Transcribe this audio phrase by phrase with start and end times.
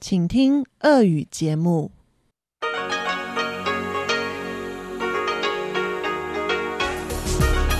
[0.00, 1.90] 请听俄语节目。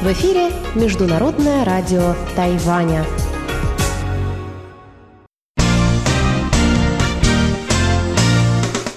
[0.02, 3.04] В эфире Международное радио Тайваня.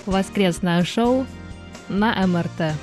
[0.06, 1.26] Воскресное шоу
[1.88, 2.76] на МРТ.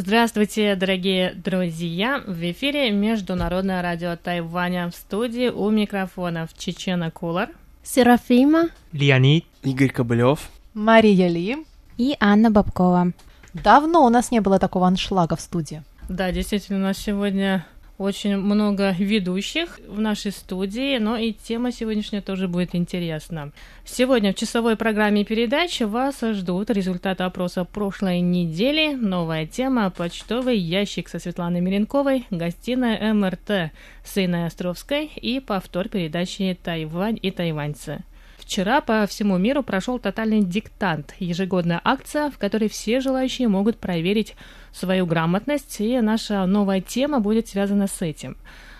[0.00, 2.22] Здравствуйте, дорогие друзья!
[2.24, 7.48] В эфире Международное радио Тайваня в студии у микрофонов Чечена Кулар,
[7.82, 9.44] Серафима Леонид.
[9.64, 10.50] Игорь Кобылев.
[10.72, 11.56] Мария Ли.
[11.96, 13.10] и Анна Бабкова.
[13.54, 15.82] Давно у нас не было такого аншлага в студии.
[16.08, 17.66] Да, действительно, у нас сегодня
[17.98, 23.52] очень много ведущих в нашей студии, но и тема сегодняшняя тоже будет интересна.
[23.84, 31.08] Сегодня в часовой программе передачи вас ждут результаты опроса прошлой недели, новая тема «Почтовый ящик»
[31.08, 33.72] со Светланой Миренковой, гостиная МРТ
[34.04, 38.04] с Инной Островской и повтор передачи «Тайвань и тайваньцы».
[38.48, 44.36] Вчера по всему миру прошел тотальный диктант, ежегодная акция, в которой все желающие могут проверить
[44.72, 48.38] свою грамотность, и наша новая тема будет связана с этим.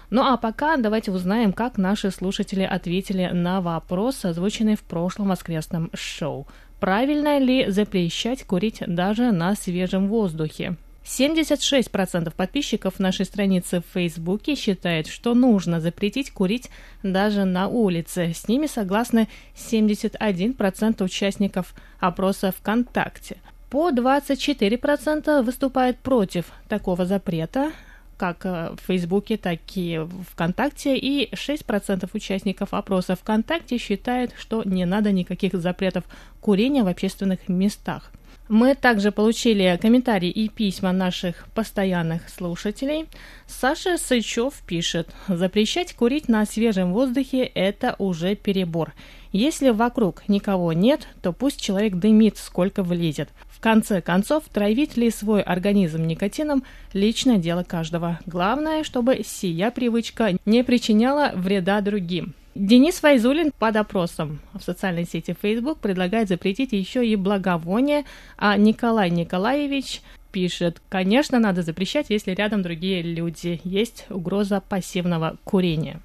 [0.09, 5.91] Ну а пока давайте узнаем, как наши слушатели ответили на вопрос, озвученный в прошлом воскресном
[5.93, 6.47] шоу.
[6.81, 10.77] Правильно ли запрещать курить даже на свежем воздухе?
[11.09, 16.71] 76% подписчиков нашей страницы в Фейсбуке считают, что нужно запретить курить
[17.03, 18.33] даже на улице.
[18.35, 23.39] С ними согласны 71% участников опроса ВКонтакте.
[23.71, 27.73] По 24% выступают против такого запрета,
[28.19, 30.01] как э, в Фейсбуке, так и
[30.33, 36.05] ВКонтакте, и 6% участников опроса ВКонтакте считают, что не надо никаких запретов
[36.41, 38.11] курения в общественных местах.
[38.49, 43.07] Мы также получили комментарии и письма наших постоянных слушателей.
[43.47, 48.95] Саша Сычев пишет, запрещать курить на свежем воздухе– это уже перебор.
[49.33, 53.29] Если вокруг никого нет, то пусть человек дымит, сколько влезет.
[53.51, 58.19] В конце концов, травить ли свой организм никотином– личное дело каждого.
[58.25, 62.35] Главное, чтобы сия привычка не причиняла вреда другим.
[62.55, 68.05] Денис Файзулин под опросом в социальной сети Facebook предлагает запретить еще и благовоние,
[68.37, 73.61] а Николай Николаевич пишет, конечно, надо запрещать, если рядом другие люди.
[73.65, 76.01] Есть угроза пассивного курения.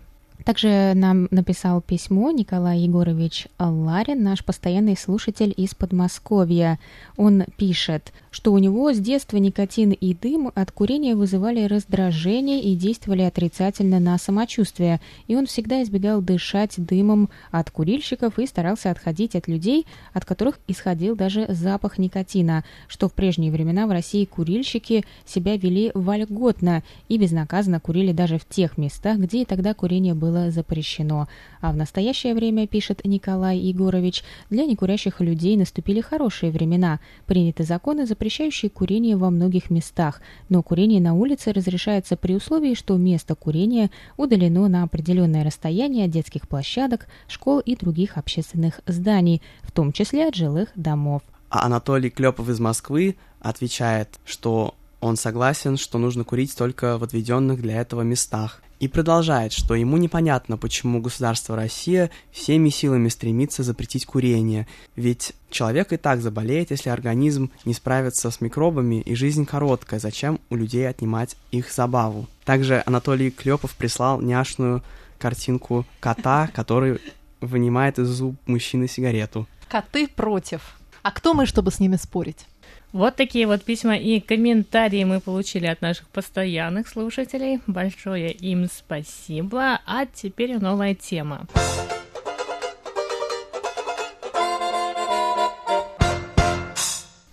[0.45, 6.79] Также нам написал письмо Николай Егорович Ларин, наш постоянный слушатель из Подмосковья.
[7.15, 12.75] Он пишет, что у него с детства никотин и дым от курения вызывали раздражение и
[12.75, 19.35] действовали отрицательно на самочувствие, и он всегда избегал дышать дымом от курильщиков и старался отходить
[19.35, 25.05] от людей, от которых исходил даже запах никотина, что в прежние времена в России курильщики
[25.25, 30.49] себя вели вольготно и безнаказанно курили даже в тех местах, где и тогда курение было
[30.49, 31.27] запрещено.
[31.61, 36.99] А в настоящее время, пишет Николай Егорович, для некурящих людей наступили хорошие времена.
[37.27, 42.95] Приняты законы, запрещающие курение во многих местах, но курение на улице разрешается при условии, что
[42.95, 49.73] место курения удалено на определенное расстояние от детских площадок, школ и других общественных зданий, в
[49.73, 51.21] том числе от жилых домов.
[51.49, 57.61] А Анатолий Клепов из Москвы отвечает, что он согласен, что нужно курить только в отведенных
[57.61, 58.62] для этого местах.
[58.83, 64.67] И продолжает, что ему непонятно, почему государство Россия всеми силами стремится запретить курение,
[64.97, 70.37] ведь человек и так заболеет, если организм не справится с микробами, и жизнь короткая, зачем
[70.49, 72.27] у людей отнимать их забаву.
[72.43, 74.83] Также Анатолий Клепов прислал няшную
[75.17, 76.99] картинку кота, который
[77.39, 79.47] вынимает из зуб мужчины сигарету.
[79.69, 80.75] Коты против.
[81.03, 82.47] А кто мы, чтобы с ними спорить?
[82.93, 87.59] Вот такие вот письма и комментарии мы получили от наших постоянных слушателей.
[87.65, 89.79] Большое им спасибо.
[89.87, 91.47] А теперь новая тема.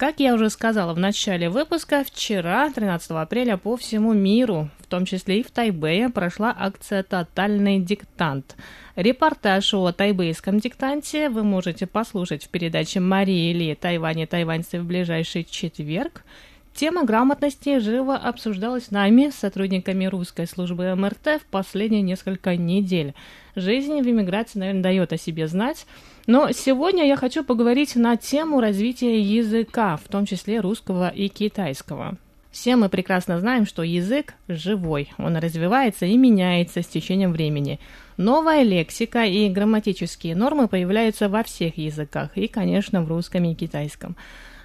[0.01, 5.05] Как я уже сказала в начале выпуска, вчера, 13 апреля, по всему миру, в том
[5.05, 8.57] числе и в Тайбэе, прошла акция «Тотальный диктант».
[8.97, 14.87] Репортаж о тайбэйском диктанте вы можете послушать в передаче Марии Ли «Тайвань и тайваньцы» в
[14.87, 16.25] ближайший четверг.
[16.73, 23.13] Тема грамотности живо обсуждалась нами, сотрудниками русской службы МРТ, в последние несколько недель.
[23.57, 25.87] Жизнь в эмиграции, наверное, дает о себе знать.
[26.27, 32.17] Но сегодня я хочу поговорить на тему развития языка, в том числе русского и китайского.
[32.51, 37.79] Все мы прекрасно знаем, что язык живой, он развивается и меняется с течением времени.
[38.17, 44.17] Новая лексика и грамматические нормы появляются во всех языках, и, конечно, в русском и китайском.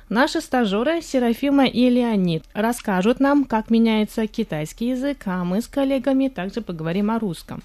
[0.10, 6.28] Наши стажеры Серафима и Леонид расскажут нам, как меняется китайский язык, а мы с коллегами
[6.28, 7.64] также поговорим о русском.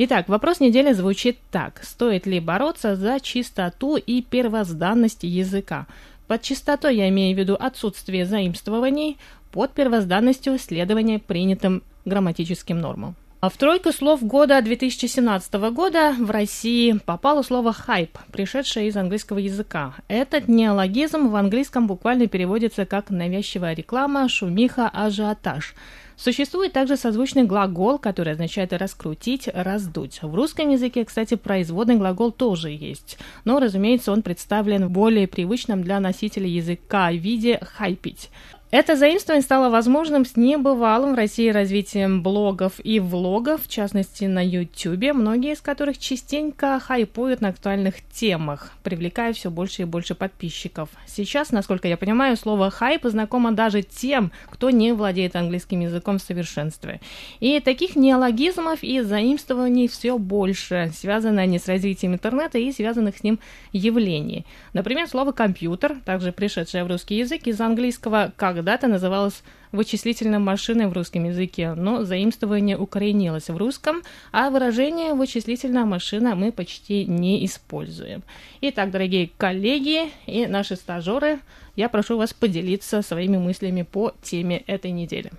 [0.00, 1.80] Итак, вопрос недели звучит так.
[1.82, 5.88] Стоит ли бороться за чистоту и первозданность языка?
[6.28, 9.18] Под чистотой я имею в виду отсутствие заимствований,
[9.50, 13.16] под первозданностью следования принятым грамматическим нормам.
[13.40, 19.38] А в тройку слов года 2017 года в России попало слово «хайп», пришедшее из английского
[19.38, 19.94] языка.
[20.06, 25.74] Этот неологизм в английском буквально переводится как «навязчивая реклама», «шумиха», «ажиотаж».
[26.18, 30.20] Существует также созвучный глагол, который означает раскрутить, раздуть.
[30.20, 35.84] В русском языке, кстати, производный глагол тоже есть, но, разумеется, он представлен в более привычном
[35.84, 38.30] для носителя языка виде «хайпить».
[38.70, 44.44] Это заимствование стало возможным с небывалым в России развитием блогов и влогов, в частности на
[44.44, 50.90] YouTube, многие из которых частенько хайпуют на актуальных темах, привлекая все больше и больше подписчиков.
[51.06, 56.22] Сейчас, насколько я понимаю, слово «хайп» знакомо даже тем, кто не владеет английским языком в
[56.22, 57.00] совершенстве.
[57.40, 63.22] И таких неологизмов и заимствований все больше, связанные они с развитием интернета и связанных с
[63.22, 63.38] ним
[63.72, 64.44] явлений.
[64.74, 70.88] Например, слово «компьютер», также пришедшее в русский язык из английского «как когда-то называлась вычислительной машиной
[70.88, 74.02] в русском языке, но заимствование укоренилось в русском,
[74.32, 78.24] а выражение «вычислительная машина» мы почти не используем.
[78.60, 81.38] Итак, дорогие коллеги и наши стажеры,
[81.76, 85.30] я прошу вас поделиться своими мыслями по теме этой недели.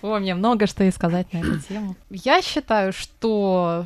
[0.00, 1.94] О, мне много что и сказать на эту тему.
[2.08, 3.84] Я считаю, что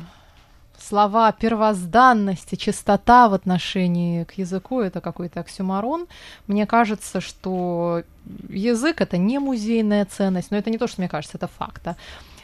[0.79, 6.07] слова первозданность и чистота в отношении к языку это какой-то оксюмарон.
[6.47, 8.03] Мне кажется, что
[8.49, 11.81] язык это не музейная ценность, но это не то, что мне кажется, это факт.
[11.83, 11.95] Да?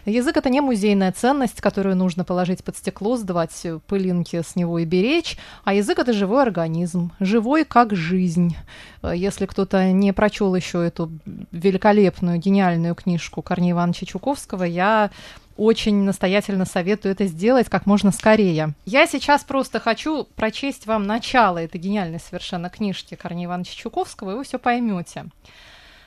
[0.06, 4.86] Язык это не музейная ценность, которую нужно положить под стекло, сдавать пылинки с него и
[4.86, 8.58] беречь, а язык это живой организм, живой как жизнь.
[9.02, 11.10] Если кто-то не прочел еще эту
[11.52, 15.10] великолепную, гениальную книжку Корнея Ивановича Чуковского, я
[15.58, 18.74] очень настоятельно советую это сделать как можно скорее.
[18.86, 24.36] Я сейчас просто хочу прочесть вам начало этой гениальной совершенно книжки Корнея Ивановича Чуковского, и
[24.36, 25.26] вы все поймете.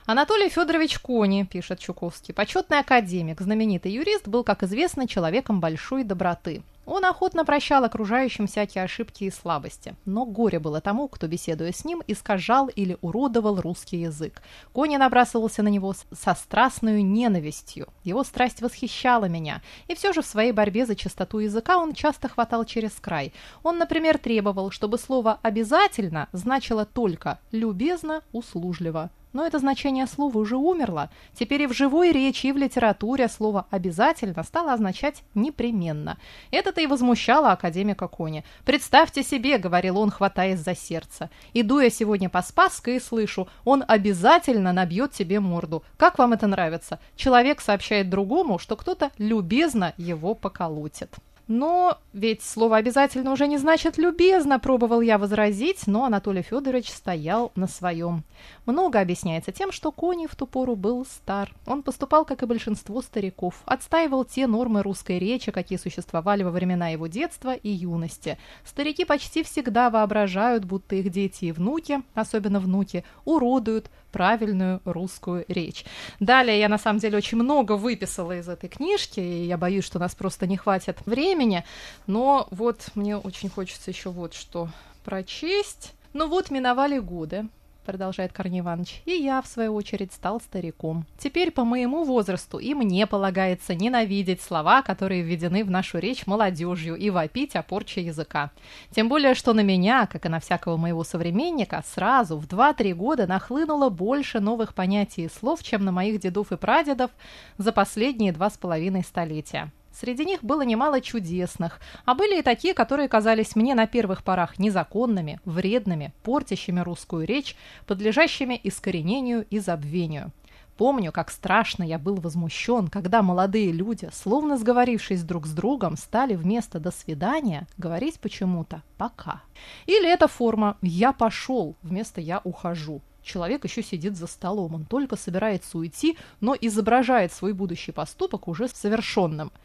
[0.06, 6.62] Анатолий Федорович Кони, пишет Чуковский, почетный академик, знаменитый юрист, был, как известно, человеком большой доброты.
[6.86, 11.84] Он охотно прощал окружающим всякие ошибки и слабости, но горе было тому, кто, беседуя с
[11.84, 14.42] ним, искажал или уродовал русский язык.
[14.72, 17.88] Кони набрасывался на него со страстной ненавистью.
[18.04, 22.28] Его страсть восхищала меня, и все же в своей борьбе за чистоту языка он часто
[22.28, 23.32] хватал через край.
[23.64, 29.10] Он, например, требовал, чтобы слово «обязательно» значило только «любезно», «услужливо».
[29.36, 31.10] Но это значение слова уже умерло.
[31.34, 36.16] Теперь и в живой речи, и в литературе слово «обязательно» стало означать «непременно».
[36.50, 38.44] Это-то и возмущало академика Кони.
[38.64, 43.84] «Представьте себе»,— говорил он, хватаясь за сердце, «иду я сегодня по Спасской и слышу, он
[43.86, 45.84] обязательно набьет тебе морду.
[45.98, 46.98] Как вам это нравится?
[47.14, 51.14] Человек сообщает другому, что кто-то любезно его поколотит».
[51.48, 57.52] Но ведь слово «обязательно» уже не значит «любезно», пробовал я возразить, но Анатолий Федорович стоял
[57.54, 58.24] на своем.
[58.66, 61.54] Много объясняется тем, что Кони в ту пору был стар.
[61.64, 66.88] Он поступал, как и большинство стариков, отстаивал те нормы русской речи, какие существовали во времена
[66.88, 68.38] его детства и юности.
[68.64, 75.84] Старики почти всегда воображают, будто их дети и внуки, особенно внуки, уродуют правильную русскую речь.
[76.20, 79.98] Далее я на самом деле очень много выписала из этой книжки, и я боюсь, что
[79.98, 81.66] у нас просто не хватит времени,
[82.06, 84.70] но вот мне очень хочется еще вот что
[85.04, 85.92] прочесть.
[86.14, 87.46] Ну вот миновали годы,
[87.86, 91.06] продолжает Корней Иванович, и я, в свою очередь, стал стариком.
[91.18, 96.96] Теперь по моему возрасту и мне полагается ненавидеть слова, которые введены в нашу речь молодежью,
[96.96, 98.50] и вопить о порче языка.
[98.90, 103.26] Тем более, что на меня, как и на всякого моего современника, сразу в 2-3 года
[103.26, 107.10] нахлынуло больше новых понятий и слов, чем на моих дедов и прадедов
[107.56, 109.70] за последние два с половиной столетия.
[109.98, 114.58] Среди них было немало чудесных, а были и такие, которые казались мне на первых порах
[114.58, 120.32] незаконными, вредными, портящими русскую речь, подлежащими искоренению и забвению.
[120.76, 126.34] Помню, как страшно я был возмущен, когда молодые люди, словно сговорившись друг с другом, стали
[126.34, 129.40] вместо «до свидания» говорить почему-то «пока».
[129.86, 133.00] Или эта форма «я пошел» вместо «я ухожу».
[133.22, 138.68] Человек еще сидит за столом, он только собирается уйти, но изображает свой будущий поступок уже
[138.68, 139.50] совершенным–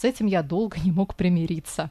[0.00, 1.90] с этим я долго не мог примириться.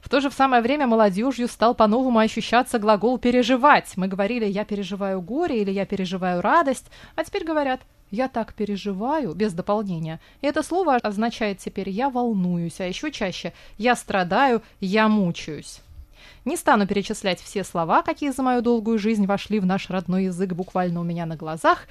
[0.00, 3.92] В то же самое время молодежью стал по-новому ощущаться глагол «переживать».
[3.96, 6.86] Мы говорили «я переживаю горе» или «я переживаю радость»,
[7.16, 10.18] а теперь говорят «я так переживаю» без дополнения.
[10.40, 15.82] И это слово означает теперь «я волнуюсь», а еще чаще «я страдаю», «я мучаюсь».
[16.46, 20.54] Не стану перечислять все слова, какие за мою долгую жизнь вошли в наш родной язык
[20.54, 21.86] буквально у меня на глазах.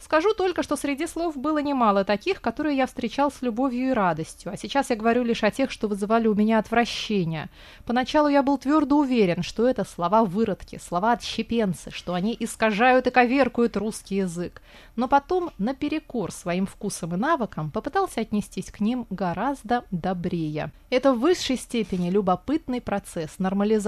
[0.00, 4.52] Скажу только, что среди слов было немало таких, которые я встречал с любовью и радостью,
[4.52, 7.48] а сейчас я говорю лишь о тех, что вызывали у меня отвращение.
[7.86, 14.16] Поначалу я был твердо уверен, что это слова-выродки, слова-отщепенцы, что они искажают и коверкуют русский
[14.16, 14.62] язык.
[14.96, 20.72] Но потом, наперекор своим вкусам и навыкам, попытался отнестись к ним гораздо добрее.
[20.90, 23.30] Это в высшей степени любопытный процесс,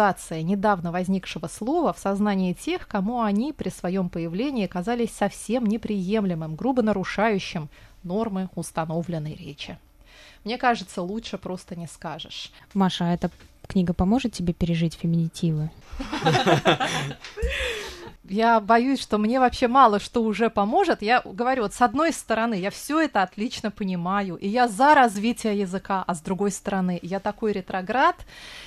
[0.05, 6.57] нормализация недавно возникшего слова в сознании тех, кому они при своем появлении казались совсем неприемлемым,
[6.57, 7.69] грубо нарушающим
[8.03, 9.79] нормы установленной речи.
[10.45, 12.53] Мне кажется, лучше просто не скажешь.
[12.75, 13.31] Маша, а эта
[13.67, 15.71] книга поможет тебе пережить феминитивы?
[18.27, 21.03] Я боюсь, что мне вообще мало что уже поможет.
[21.03, 25.59] Я говорю, вот с одной стороны, я все это отлично понимаю, и я за развитие
[25.59, 28.17] языка, а с другой стороны, я такой ретроград,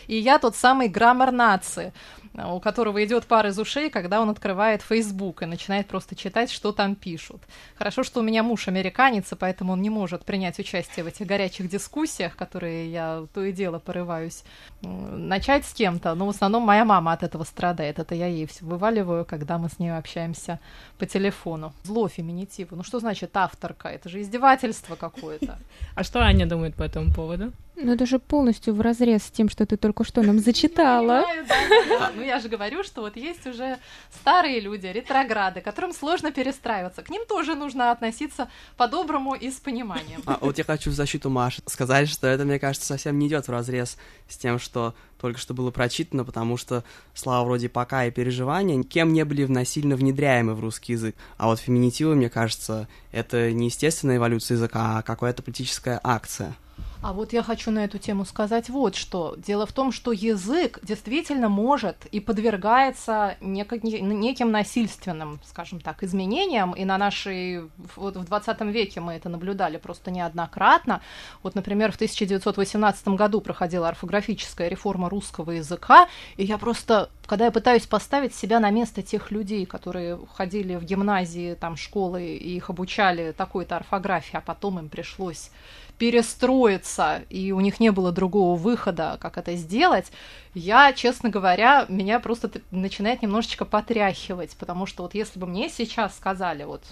[0.05, 1.91] и я тот самый граммар нации
[2.33, 6.71] у которого идет пар из ушей, когда он открывает Facebook и начинает просто читать, что
[6.71, 7.41] там пишут.
[7.77, 11.25] Хорошо, что у меня муж американец, и поэтому он не может принять участие в этих
[11.25, 14.43] горячих дискуссиях, которые я то и дело порываюсь
[14.81, 17.99] начать с кем-то, но в основном моя мама от этого страдает.
[17.99, 20.59] Это я ей все вываливаю, когда мы с ней общаемся
[20.97, 21.73] по телефону.
[21.83, 22.75] Зло феминитиву.
[22.75, 23.89] Ну что значит авторка?
[23.89, 25.57] Это же издевательство какое-то.
[25.95, 27.51] А что Аня думает по этому поводу?
[27.79, 31.25] Ну это же полностью в разрез с тем, что ты только что нам зачитала.
[32.15, 33.77] Ну я же говорю, что вот есть уже
[34.19, 37.03] старые люди, ретрограды, которым сложно перестраиваться.
[37.03, 40.23] К ним тоже нужно относиться по-доброму и с пониманием.
[40.25, 43.47] А вот я хочу в защиту Маши сказать, что это, мне кажется, совсем не идет
[43.47, 48.11] в разрез с тем, что только что было прочитано, потому что слова вроде «пока» и
[48.11, 51.15] «переживания» кем не были насильно внедряемы в русский язык.
[51.37, 56.55] А вот феминитивы, мне кажется, это не естественная эволюция языка, а какая-то политическая акция.
[57.01, 59.35] А вот я хочу на эту тему сказать вот что.
[59.37, 66.85] Дело в том, что язык действительно может и подвергается неким насильственным, скажем так, изменениям, и
[66.85, 71.01] на нашей, вот в 20 веке мы это наблюдали просто неоднократно.
[71.43, 77.51] Вот, например, в 1918 году проходила орфографическая реформа русского языка, и я просто, когда я
[77.51, 82.71] пытаюсь поставить себя на место тех людей, которые ходили в гимназии, там, школы, и их
[82.71, 85.51] обучали такой-то орфографии, а потом им пришлось
[85.97, 90.11] перестроиться, и у них не было другого выхода, как это сделать,
[90.53, 96.15] я, честно говоря, меня просто начинает немножечко потряхивать, потому что вот если бы мне сейчас
[96.15, 96.83] сказали, вот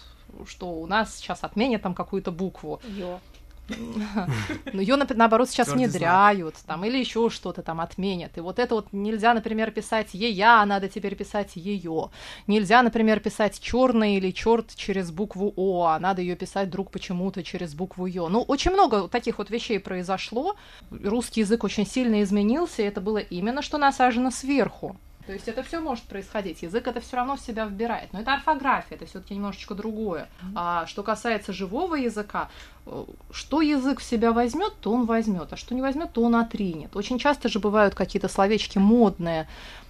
[0.48, 2.82] что у нас сейчас отменят там какую-то букву.
[2.88, 3.20] Ё.
[3.68, 8.38] Но ее, наоборот, сейчас внедряют, там, или еще что-то там отменят.
[8.38, 12.10] И вот это вот нельзя, например, писать ея, надо теперь писать ее.
[12.48, 17.44] Нельзя, например, писать черный или черт через букву О, а надо ее писать вдруг почему-то
[17.44, 18.30] через букву Ё.
[18.30, 20.56] Ну, очень много таких вот вещей произошло.
[20.92, 24.96] Русский язык очень сильно изменился, и это было именно что насажено сверху.
[25.28, 26.62] То есть это все может происходить.
[26.62, 28.14] Язык это все равно в себя вбирает.
[28.14, 30.28] Но это орфография, это все-таки немножечко другое.
[30.56, 32.50] А что касается живого языка,
[32.86, 36.36] э, что язык в себя возьмет, то он возьмет, а что не возьмет, то он
[36.36, 36.96] отринет.
[36.96, 39.48] Очень часто же бывают какие-то словечки модные,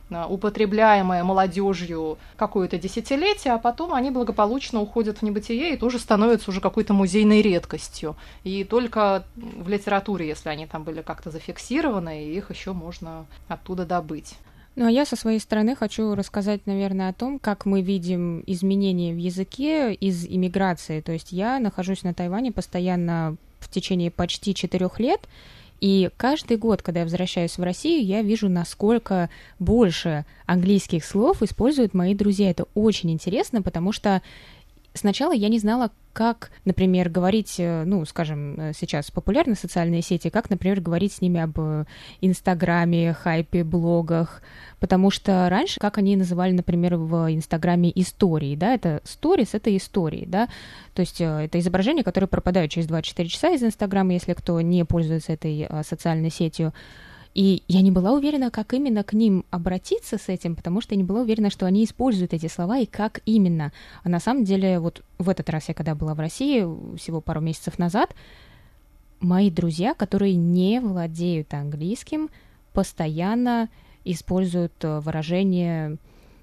[0.09, 6.49] э, употребляемые молодежью какое-то десятилетие, а потом они благополучно уходят в небытие и тоже становятся
[6.49, 8.15] уже какой-то музейной редкостью.
[8.45, 14.37] И только в литературе, если они там были как-то зафиксированы, их еще можно оттуда добыть.
[14.75, 19.13] Ну а я со своей стороны хочу рассказать, наверное, о том, как мы видим изменения
[19.13, 20.99] в языке из иммиграции.
[20.99, 25.21] То есть я нахожусь на Тайване постоянно в течение почти четырех лет,
[25.81, 29.29] и каждый год, когда я возвращаюсь в Россию, я вижу, насколько
[29.59, 32.49] больше английских слов используют мои друзья.
[32.49, 34.21] Это очень интересно, потому что
[34.95, 40.29] сначала я не знала, как, например, говорить, э, ну, скажем, э, сейчас популярны социальные сети,
[40.29, 41.85] как, например, говорить с ними об э,
[42.21, 44.41] Инстаграме, хайпе, блогах,
[44.79, 50.25] потому что раньше, как они называли, например, в Инстаграме истории, да, это сторис, это истории,
[50.25, 50.47] да,
[50.93, 55.33] то есть это изображения, которые пропадают через 24 часа из Инстаграма, если кто не пользуется
[55.33, 56.73] этой социальной сетью,
[57.35, 60.97] и я не была уверена, как именно к ним обратиться с этим, потому что я
[60.97, 63.73] не была уверена, что они используют эти слова и как именно.
[64.03, 66.65] А на самом деле, вот в этот раз я когда была в России,
[66.95, 68.15] всего пару месяцев назад,
[69.19, 72.29] мои друзья, которые не владеют английским,
[72.71, 73.67] постоянно
[74.05, 75.97] используют э, выражения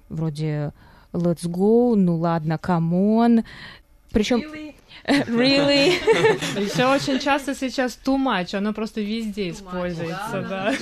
[0.09, 0.73] вроде
[1.11, 3.45] let's go, ну ладно, come on.
[4.11, 4.75] Причем really?
[5.27, 5.93] Really?
[6.59, 10.73] Еще очень часто сейчас too much, оно просто везде используется, да.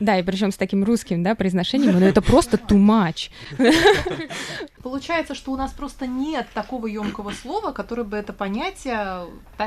[0.00, 3.30] Да, и причем с таким русским, да, произношением, но это просто too much.
[4.82, 9.26] Получается, что у нас просто нет такого емкого слова, которое бы это понятие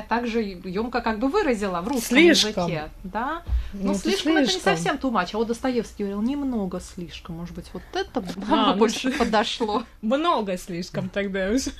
[0.09, 2.67] так же емко как бы выразило в русском слишком.
[2.67, 2.89] языке.
[3.03, 3.43] Да?
[3.73, 5.33] Но ну, слишком, слишком это не совсем тумач.
[5.33, 7.37] А вот Достоевский говорил немного слишком.
[7.37, 9.83] Может быть, вот это а, бы больше ну, подошло.
[10.01, 11.71] Много слишком тогда уже.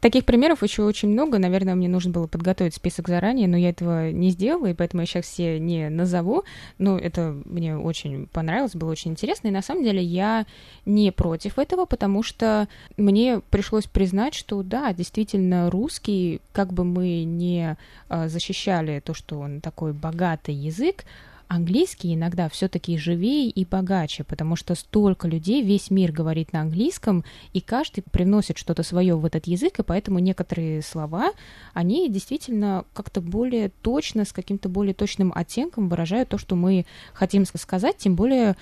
[0.00, 1.38] Таких примеров еще очень много.
[1.38, 5.06] Наверное, мне нужно было подготовить список заранее, но я этого не сделала, и поэтому я
[5.06, 6.44] сейчас все не назову.
[6.78, 9.48] Но это мне очень понравилось, было очень интересно.
[9.48, 10.46] И на самом деле я
[10.86, 17.24] не против этого, потому что мне пришлось признать, что да, действительно, русский, как бы мы
[17.24, 17.76] не
[18.08, 21.04] а, защищали то, что он такой богатый язык,
[21.50, 27.24] английский иногда все-таки живее и богаче, потому что столько людей, весь мир говорит на английском,
[27.52, 31.32] и каждый привносит что-то свое в этот язык, и поэтому некоторые слова,
[31.74, 37.44] они действительно как-то более точно, с каким-то более точным оттенком выражают то, что мы хотим
[37.44, 38.56] сказать, тем более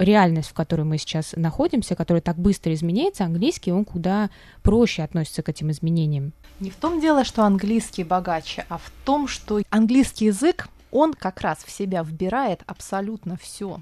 [0.00, 4.30] реальность, в которой мы сейчас находимся, которая так быстро изменяется, английский, он куда
[4.62, 6.32] проще относится к этим изменениям.
[6.58, 11.40] Не в том дело, что английский богаче, а в том, что английский язык, он как
[11.40, 13.80] раз в себя вбирает абсолютно все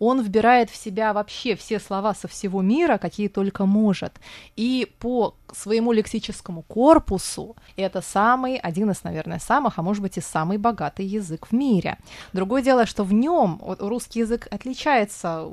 [0.00, 4.14] он вбирает в себя вообще все слова со всего мира, какие только может.
[4.56, 10.20] И по своему лексическому корпусу это самый, один из, наверное, самых, а может быть и
[10.20, 11.98] самый богатый язык в мире.
[12.32, 15.50] Другое дело, что в нем русский язык отличается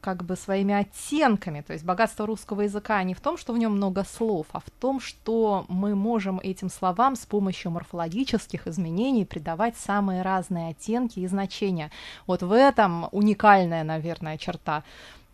[0.00, 1.60] как бы своими оттенками.
[1.60, 4.70] То есть богатство русского языка не в том, что в нем много слов, а в
[4.80, 11.26] том, что мы можем этим словам с помощью морфологических изменений придавать самые разные оттенки и
[11.26, 11.90] значения.
[12.26, 14.82] Вот в этом уникальная, наверное, черта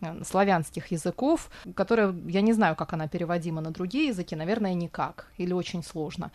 [0.01, 5.27] э, славянских языков, которая, я не знаю, как она переводима на другие языки, наверное, никак,
[5.39, 6.31] или очень сложно.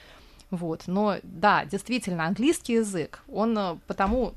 [0.51, 0.83] Вот.
[0.87, 4.33] Но да, действительно, английский язык, он э, потому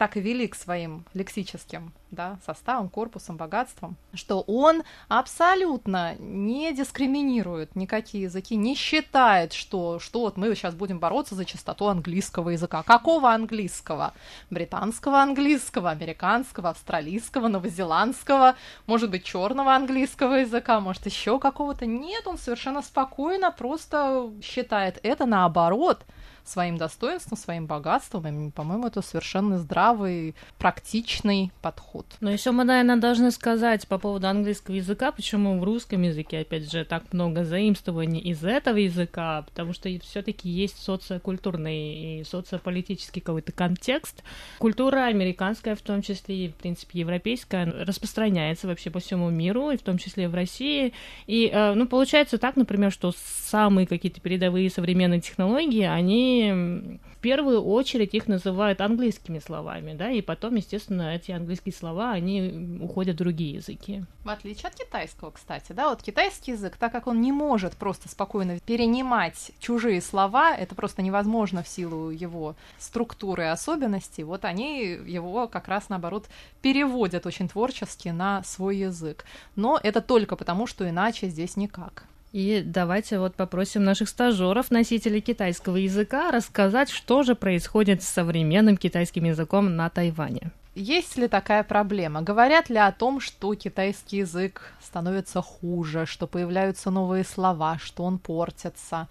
[0.00, 8.24] так и велик своим лексическим да, составом, корпусом, богатством, что он абсолютно не дискриминирует никакие
[8.24, 12.82] языки, не считает, что, что вот мы сейчас будем бороться за чистоту английского языка.
[12.82, 14.14] Какого английского?
[14.48, 21.84] Британского английского, американского, австралийского, новозеландского, может быть, черного английского языка, может, еще какого-то.
[21.84, 26.06] Нет, он совершенно спокойно просто считает это наоборот–
[26.50, 28.48] своим достоинством, своим богатством.
[28.48, 32.06] И, по-моему, это совершенно здравый, практичный подход.
[32.20, 36.70] Но еще мы, наверное, должны сказать по поводу английского языка, почему в русском языке, опять
[36.70, 43.52] же, так много заимствований из этого языка, потому что все-таки есть социокультурный и социополитический какой-то
[43.52, 44.22] контекст.
[44.58, 49.76] Культура американская, в том числе и, в принципе, европейская, распространяется вообще по всему миру, и
[49.76, 50.92] в том числе в России.
[51.26, 57.62] И, э, ну, получается так, например, что самые какие-то передовые современные технологии, они в первую
[57.62, 63.18] очередь их называют английскими словами, да, и потом, естественно, эти английские слова, они уходят в
[63.18, 64.04] другие языки.
[64.24, 68.08] В отличие от китайского, кстати, да, вот китайский язык, так как он не может просто
[68.08, 74.80] спокойно перенимать чужие слова, это просто невозможно в силу его структуры и особенностей, вот они
[75.06, 76.28] его как раз, наоборот,
[76.62, 79.24] переводят очень творчески на свой язык.
[79.56, 82.04] Но это только потому, что иначе здесь никак.
[82.32, 88.76] И давайте вот попросим наших стажеров, носителей китайского языка, рассказать, что же происходит с современным
[88.76, 90.52] китайским языком на Тайване.
[90.76, 92.22] Есть ли такая проблема?
[92.22, 98.18] Говорят ли о том, что китайский язык становится хуже, что появляются новые слова, что он
[98.18, 99.08] портится?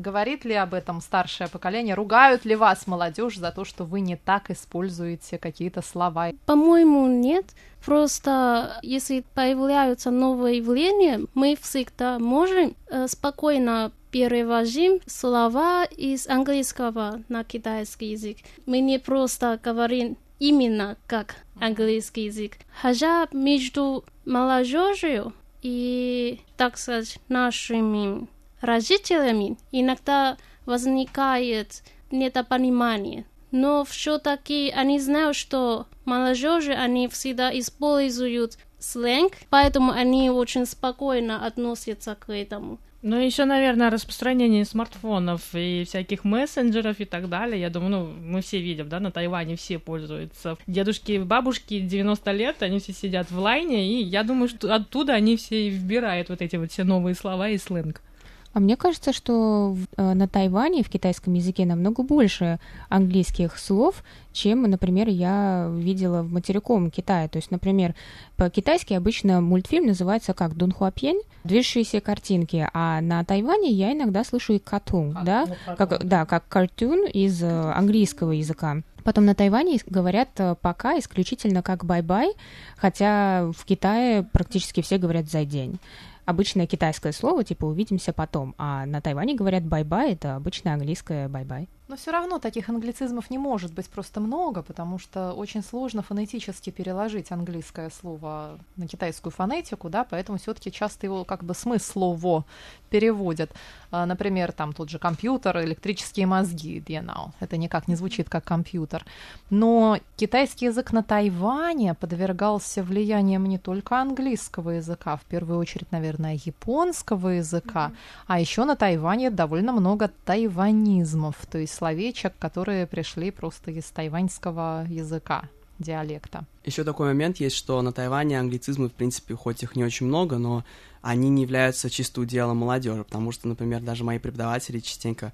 [0.00, 1.94] Говорит ли об этом старшее поколение?
[1.94, 6.30] Ругают ли вас, молодежь, за то, что вы не так используете какие-то слова?
[6.46, 7.44] По-моему, нет.
[7.84, 17.44] Просто если появляются новые явления, мы всегда можем э, спокойно переводим слова из английского на
[17.44, 18.38] китайский язык.
[18.64, 22.56] Мы не просто говорим именно как английский язык.
[22.80, 28.26] Хотя между молодежью и, так сказать, нашими
[28.60, 33.24] родителями иногда возникает недопонимание.
[33.50, 42.14] Но все-таки они знают, что молодежи, они всегда используют сленг, поэтому они очень спокойно относятся
[42.14, 42.78] к этому.
[43.02, 47.58] Ну, еще, наверное, распространение смартфонов и всяких мессенджеров и так далее.
[47.58, 50.58] Я думаю, ну, мы все видим, да, на Тайване все пользуются.
[50.66, 55.38] Дедушки, бабушки 90 лет, они все сидят в лайне, и я думаю, что оттуда они
[55.38, 58.02] все вбирают вот эти вот все новые слова и сленг.
[58.52, 62.58] А мне кажется, что э, на Тайване в китайском языке намного больше
[62.88, 67.28] английских слов, чем, например, я видела в материковом Китае.
[67.28, 67.94] То есть, например,
[68.36, 74.58] по-китайски обычно мультфильм называется как 动画片, движущиеся картинки, а на Тайване я иногда слышу и
[74.58, 78.78] 卡通, а, да, ну, как, да, как cartoon из э, английского языка.
[79.04, 82.32] Потом на Тайване говорят э, пока исключительно как бай-бай,
[82.76, 85.78] хотя в Китае практически все говорят 再见.
[86.24, 91.68] Обычное китайское слово, типа «увидимся потом», а на Тайване говорят «бай-бай», это обычное английское «bye-bye».
[91.90, 96.70] Но все равно таких англицизмов не может быть просто много, потому что очень сложно фонетически
[96.70, 102.44] переложить английское слово на китайскую фонетику, да, поэтому все-таки часто его как бы смыслово
[102.90, 103.50] переводят.
[103.90, 107.30] А, например, там тот же компьютер, электрические мозги, 电脑.
[107.40, 109.04] Это никак не звучит как компьютер.
[109.50, 116.38] Но китайский язык на Тайване подвергался влиянием не только английского языка, в первую очередь, наверное,
[116.44, 118.24] японского языка, mm-hmm.
[118.26, 124.86] а еще на Тайване довольно много тайванизмов, то есть словечек, которые пришли просто из тайваньского
[124.88, 125.44] языка
[125.80, 126.44] диалекта.
[126.64, 130.38] Еще такой момент есть, что на Тайване англицизмы, в принципе, хоть их не очень много,
[130.38, 130.64] но
[131.02, 135.32] они не являются чисто уделом молодежи, потому что, например, даже мои преподаватели частенько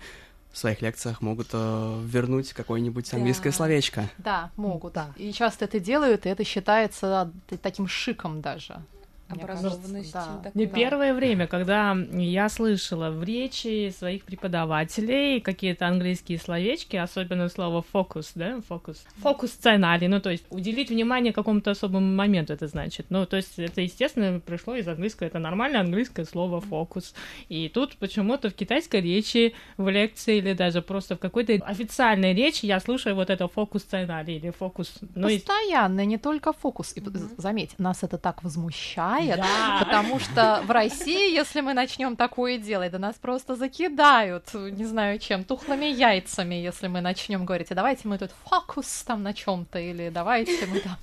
[0.52, 3.56] в своих лекциях могут э, вернуть какое-нибудь английское да.
[3.56, 4.10] словечко.
[4.16, 4.94] Да, могут.
[4.94, 5.12] Да.
[5.16, 7.30] И часто это делают, и это считается
[7.60, 8.80] таким шиком даже
[9.28, 10.12] образованности.
[10.12, 10.50] Да.
[10.54, 17.82] Не первое время, когда я слышала в речи своих преподавателей какие-то английские словечки, особенно слово
[17.82, 23.06] фокус, да, фокус, фокус сценарий, ну то есть уделить внимание какому-то особому моменту это значит.
[23.10, 27.14] Ну то есть это естественно пришло из английского, это нормальное английское слово фокус.
[27.48, 32.66] И тут почему-то в китайской речи, в лекции или даже просто в какой-то официальной речи
[32.66, 34.94] я слушаю вот это фокус сценарий или фокус.
[35.14, 36.06] Ну, Постоянно, и...
[36.06, 36.92] не только фокус.
[36.96, 37.34] И, mm-hmm.
[37.38, 39.84] заметь, нас это так возмущает знает, да.
[39.84, 45.18] потому что в России, если мы начнем такое делать, да нас просто закидают, не знаю
[45.18, 49.78] чем, тухлыми яйцами, если мы начнем говорить, а давайте мы тут фокус там на чем-то,
[49.78, 50.96] или давайте мы там...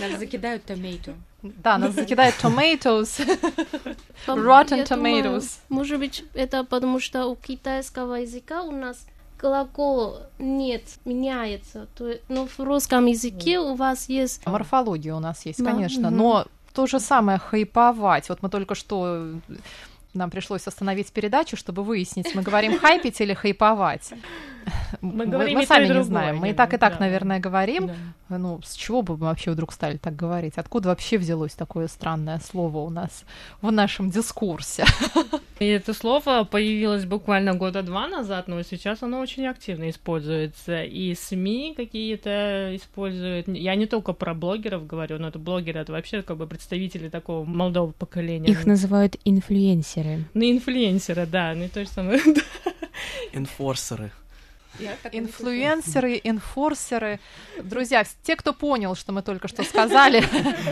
[0.00, 1.14] Нас закидают tomato.
[1.42, 3.20] Да, нас закидают tomatoes,
[4.26, 5.58] rotten tomatoes.
[5.68, 9.06] Может быть, это потому что у китайского языка у нас
[9.38, 11.86] глагол нет, меняется.
[11.94, 14.44] То, но в русском языке у вас есть...
[14.46, 18.28] Морфология у нас есть, конечно, но то же самое хайповать.
[18.28, 19.26] Вот мы только что
[20.14, 24.12] нам пришлось остановить передачу, чтобы выяснить, мы говорим хайпить или хайповать.
[25.00, 26.38] Мы, мы, мы сами не знаем.
[26.38, 27.00] Мы и так, и так, да.
[27.00, 27.88] наверное, говорим.
[28.28, 28.38] Да.
[28.38, 30.54] Ну, с чего бы мы вообще вдруг стали так говорить?
[30.56, 33.24] Откуда вообще взялось такое странное слово у нас
[33.60, 34.84] в нашем дискурсе?
[35.60, 40.82] И это слово появилось буквально года два назад, но сейчас оно очень активно используется.
[40.82, 43.46] И СМИ какие-то используют.
[43.48, 47.44] Я не только про блогеров говорю, но это блогеры, это вообще как бы представители такого
[47.44, 48.48] молодого поколения.
[48.48, 50.24] Их называют инфлюенсеры.
[50.34, 52.20] Ну, инфлюенсеры, да, не то же самое.
[53.32, 54.10] Инфорсеры.
[55.12, 57.20] Инфлюенсеры, инфорсеры.
[57.62, 60.24] Друзья, те, кто понял, что мы только что сказали,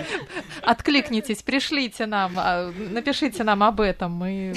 [0.62, 4.54] откликнитесь, пришлите нам, а, напишите нам об этом, мы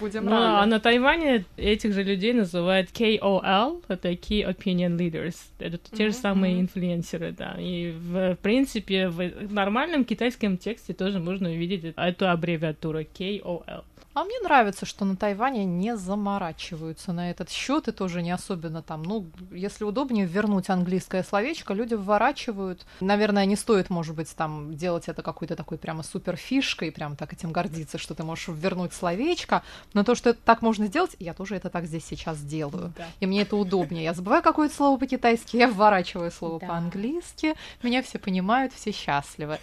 [0.00, 0.44] будем ну, рады.
[0.44, 5.36] А на Тайване этих же людей называют KOL, это Key Opinion Leaders.
[5.58, 5.96] Это mm-hmm.
[5.96, 7.56] те же самые инфлюенсеры, да.
[7.58, 13.84] И, в, в принципе, в нормальном китайском тексте тоже можно увидеть эту аббревиатуру KOL.
[14.12, 18.82] А мне нравится, что на Тайване не заморачиваются на этот счет и тоже не особенно
[18.82, 22.84] там, ну, если удобнее вернуть английское словечко, люди вворачивают.
[23.00, 27.32] Наверное, не стоит, может быть, там делать это какой-то такой прямо супер фишкой, прям так
[27.32, 29.62] этим гордиться, что ты можешь вернуть словечко,
[29.94, 32.92] но то, что это так можно сделать, я тоже это так здесь сейчас делаю.
[32.96, 33.06] Да.
[33.20, 34.02] И мне это удобнее.
[34.02, 36.66] Я забываю какое-то слово по-китайски, я вворачиваю слово да.
[36.66, 39.58] по-английски, меня все понимают, все счастливы.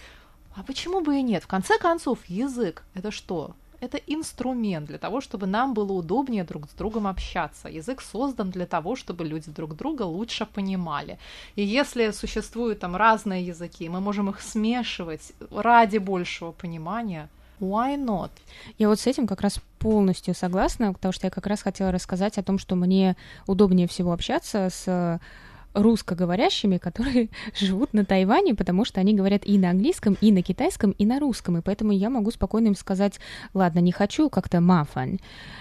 [0.56, 1.44] А почему бы и нет?
[1.44, 3.54] В конце концов, язык— это что?
[3.80, 7.68] Это инструмент для того, чтобы нам было удобнее друг с другом общаться.
[7.68, 11.18] Язык создан для того, чтобы люди друг друга лучше понимали.
[11.56, 17.28] И если существуют там разные языки, мы можем их смешивать ради большего понимания,
[17.60, 18.30] Why not?
[18.78, 22.38] Я вот с этим как раз полностью согласна, потому что я как раз хотела рассказать
[22.38, 25.20] о том, что мне удобнее всего общаться с
[25.82, 30.92] русскоговорящими, которые живут на Тайване, потому что они говорят и на английском, и на китайском,
[30.92, 33.18] и на русском, и поэтому я могу спокойно им сказать,
[33.54, 35.18] ладно, не хочу, как-то мафан.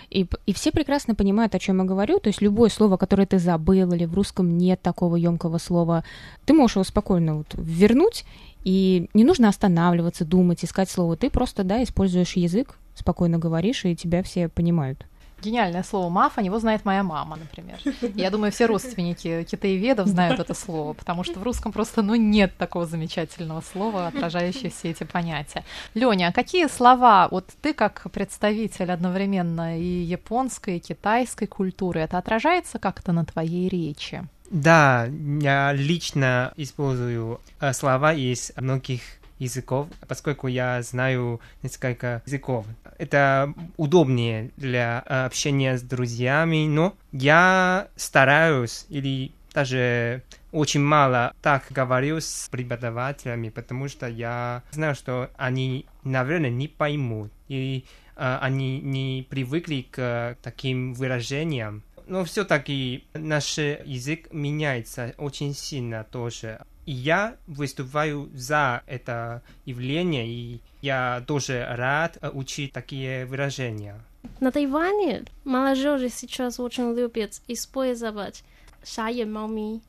[0.09, 3.39] И, и все прекрасно понимают, о чем я говорю, то есть любое слово, которое ты
[3.39, 6.03] забыл, или в русском нет такого емкого слова,
[6.45, 8.25] ты можешь его спокойно вот вернуть,
[8.63, 13.95] и не нужно останавливаться, думать, искать слово, ты просто, да, используешь язык, спокойно говоришь, и
[13.95, 15.05] тебя все понимают
[15.41, 17.79] гениальное слово мафа, него знает моя мама, например.
[18.15, 22.55] Я думаю, все родственники китаеведов знают это слово, потому что в русском просто ну, нет
[22.57, 25.63] такого замечательного слова, отражающего все эти понятия.
[25.93, 32.17] Леня, а какие слова, вот ты как представитель одновременно и японской, и китайской культуры, это
[32.17, 34.23] отражается как-то на твоей речи?
[34.49, 35.07] Да,
[35.41, 39.01] я лично использую э, слова из многих
[39.39, 42.65] языков, поскольку я знаю несколько языков.
[42.97, 50.21] Это удобнее для э, общения с друзьями, но я стараюсь или даже
[50.51, 57.31] очень мало так говорю с преподавателями, потому что я знаю, что они, наверное, не поймут,
[57.47, 61.83] и э, они не привыкли к таким выражениям.
[62.07, 66.61] Но все-таки наш язык меняется очень сильно тоже.
[66.85, 74.01] И я выступаю за это явление, и я тоже рад учить такие выражения.
[74.39, 78.43] На Тайване молодежь сейчас очень любит использовать
[78.85, 79.81] шае мауми.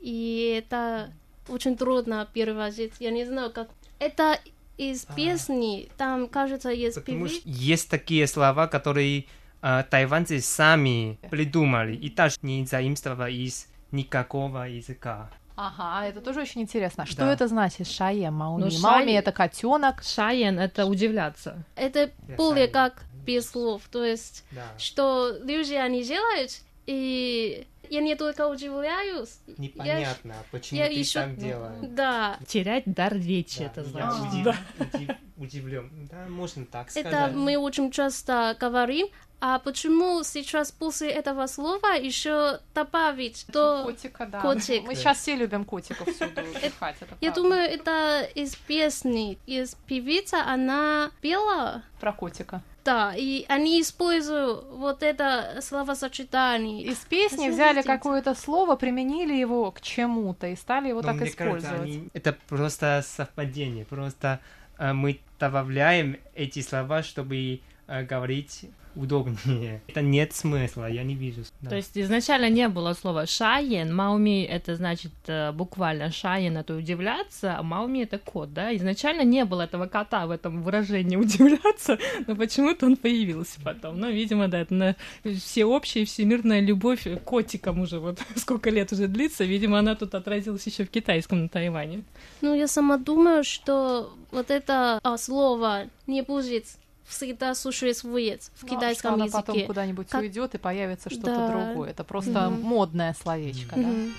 [0.00, 1.12] И это
[1.48, 2.94] очень трудно переводить.
[3.00, 3.68] Я не знаю, как...
[3.98, 4.38] Это
[4.78, 7.42] из песни, там, кажется, есть Потому певица.
[7.44, 9.24] есть такие слова, которые
[9.60, 15.30] тайванцы сами придумали, и даже не заимствовали из никакого языка.
[15.56, 17.06] Ага, это тоже очень интересно.
[17.06, 17.32] Что Да.
[17.32, 17.86] это значит?
[17.88, 18.64] Шае, Мауми.
[18.64, 20.02] Ну, Мауми шае- это котенок.
[20.02, 21.64] Шаен— это удивляться.
[21.76, 22.72] Это Я более шае.
[22.72, 23.82] как без слов.
[23.90, 24.66] То есть, Да.
[24.76, 29.38] что люди, они делают, и я не только удивляюсь.
[29.46, 31.78] я- Непонятно, почему я ты ещё- так делаешь.
[31.90, 34.20] Да, Терять дар речи, Да, это я значит.
[34.34, 34.56] удив- Да.
[34.98, 35.90] удив- удивлен.
[36.10, 37.10] Да, можно так сказать.
[37.10, 39.08] это мы очень часто говорим.
[39.38, 43.82] А почему сейчас после этого слова еще добавить то...
[43.84, 44.40] Котика, да.
[44.40, 44.84] котик.
[44.86, 46.96] Мы сейчас все любим котиков всюду пихать.
[47.00, 52.62] это Я думаю, это из песни, из певица, она пела, Про котика.
[52.84, 56.84] да, и они используют вот это словосочетание.
[56.84, 61.44] Из песни взяли какое-то слово, применили его к чему-то и стали его Но так кажется,
[61.44, 61.80] использовать.
[61.82, 63.84] они- это просто совпадение.
[63.84, 64.40] Просто
[64.78, 68.64] э, мы добавляем эти слова, чтобы э, говорить
[68.96, 69.82] удобнее.
[69.88, 71.42] Это нет смысла, я не вижу.
[71.60, 71.70] Да.
[71.70, 77.56] То есть изначально не было слова шаен, мауми это значит э, буквально шаен это удивляться,
[77.58, 78.74] а мауми это кот, да?
[78.76, 84.00] Изначально не было этого кота в этом выражении удивляться, но почему-то он появился потом.
[84.00, 89.08] Ну, видимо, да, это на всеобщая всемирная любовь к котикам уже вот сколько лет уже
[89.08, 92.02] длится, видимо, она тут отразилась еще в китайском на Тайване.
[92.40, 96.66] Ну, я сама думаю, что вот это а, слово не будет
[97.08, 99.42] всегда существует в Ну, а что китайском она языке.
[99.46, 101.48] потом куда-нибудь Как- уйдет и появится что-то Да.
[101.66, 101.90] другое.
[101.90, 102.60] Это просто Мгм.
[102.62, 103.82] модное словечко, да?
[103.82, 104.12] Мгм.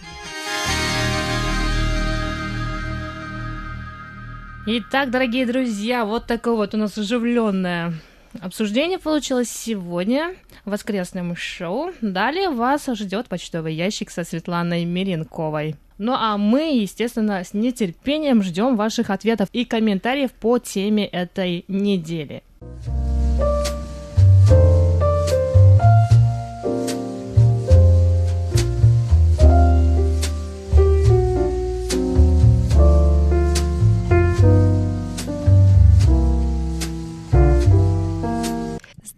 [4.70, 7.94] Итак, дорогие друзья, вот такое вот у нас оживленное
[8.42, 11.92] обсуждение получилось сегодня в воскресном шоу.
[12.02, 15.76] Далее вас ждет почтовый ящик со Светланой Миренковой.
[15.98, 22.44] Ну а мы, естественно, с нетерпением ждем ваших ответов и комментариев по теме этой недели.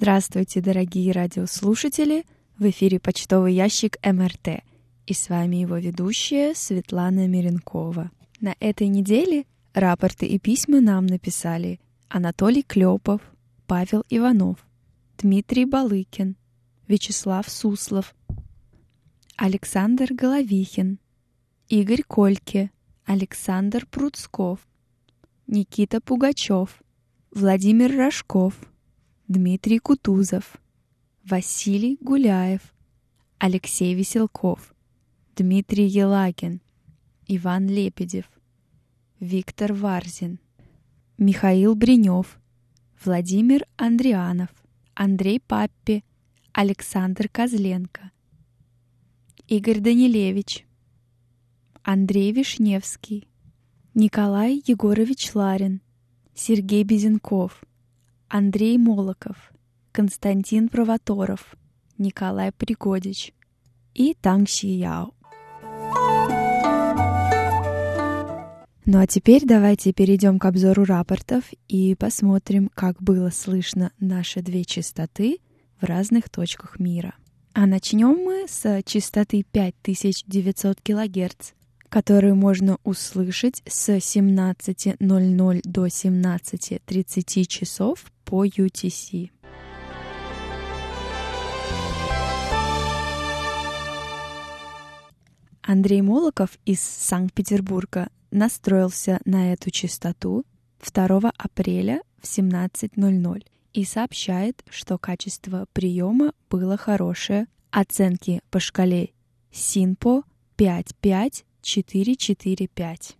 [0.01, 2.23] Здравствуйте, дорогие радиослушатели!
[2.57, 4.63] В эфире почтовый ящик МРТ.
[5.05, 8.09] И с вами его ведущая Светлана Миренкова.
[8.39, 13.19] На этой неделе рапорты и письма нам написали Анатолий Клепов,
[13.67, 14.65] Павел Иванов,
[15.17, 16.37] Дмитрий Балыкин,
[16.87, 18.15] Вячеслав Суслов,
[19.35, 20.99] Александр Головихин,
[21.67, 22.71] Игорь Кольке,
[23.03, 24.65] Александр Пруцков,
[25.45, 26.81] Никита Пугачев,
[27.31, 28.53] Владимир Рожков,
[29.29, 30.57] Дмитрий Кутузов,
[31.23, 32.61] Василий Гуляев,
[33.37, 34.73] Алексей Веселков,
[35.35, 36.61] Дмитрий Елагин,
[37.27, 38.25] Иван Лепедев,
[39.19, 40.39] Виктор Варзин,
[41.19, 42.39] Михаил Бринев,
[43.05, 44.49] Владимир Андрианов,
[44.95, 46.03] Андрей Паппи,
[46.51, 48.09] Александр Козленко,
[49.47, 50.65] Игорь Данилевич,
[51.83, 53.27] Андрей Вишневский,
[53.93, 55.81] Николай Егорович Ларин,
[56.33, 57.63] Сергей Безенков,
[58.29, 59.51] Андрей Молоков,
[59.91, 61.55] Константин Провоторов,
[61.97, 63.33] Николай Пригодич
[63.95, 65.13] и Танг Яо.
[68.85, 74.63] Ну а теперь давайте перейдем к обзору рапортов и посмотрим, как было слышно наши две
[74.63, 75.39] частоты
[75.81, 77.15] в разных точках мира.
[77.53, 81.53] А начнем мы с частоты 5900 кГц,
[81.89, 89.31] которую можно услышать с 17.00 до 17.30 часов по UTC.
[95.63, 100.45] Андрей Молоков из Санкт-Петербурга настроился на эту частоту
[100.93, 109.09] 2 апреля в 17.00 и сообщает, что качество приема было хорошее, оценки по шкале
[109.51, 110.21] СИНПО
[110.55, 113.17] 55445.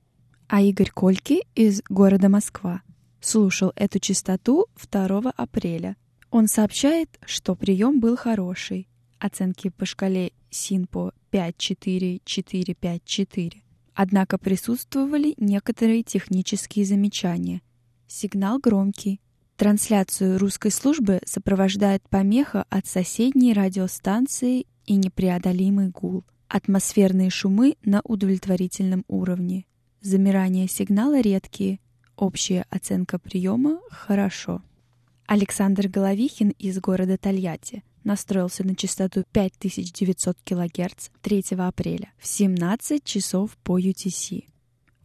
[0.49, 2.83] А Игорь Кольки из города Москва
[3.21, 5.95] слушал эту частоту 2 апреля.
[6.32, 8.88] Он сообщает, что прием был хороший,
[9.19, 13.62] оценки по шкале Синпо 54454.
[13.93, 17.62] Однако присутствовали некоторые технические замечания.
[18.08, 19.19] Сигнал громкий.
[19.58, 26.23] Трансляцию русской службы сопровождает помеха от соседней радиостанции и непреодолимый гул.
[26.47, 29.65] Атмосферные шумы на удовлетворительном уровне.
[30.01, 31.79] Замирания сигнала редкие.
[32.19, 34.62] Общая оценка приема– хорошо.
[35.25, 43.55] Александр Головихин из города Тольятти настроился на частоту 5900 кГц 3 апреля в 17 часов
[43.63, 44.49] по UTC.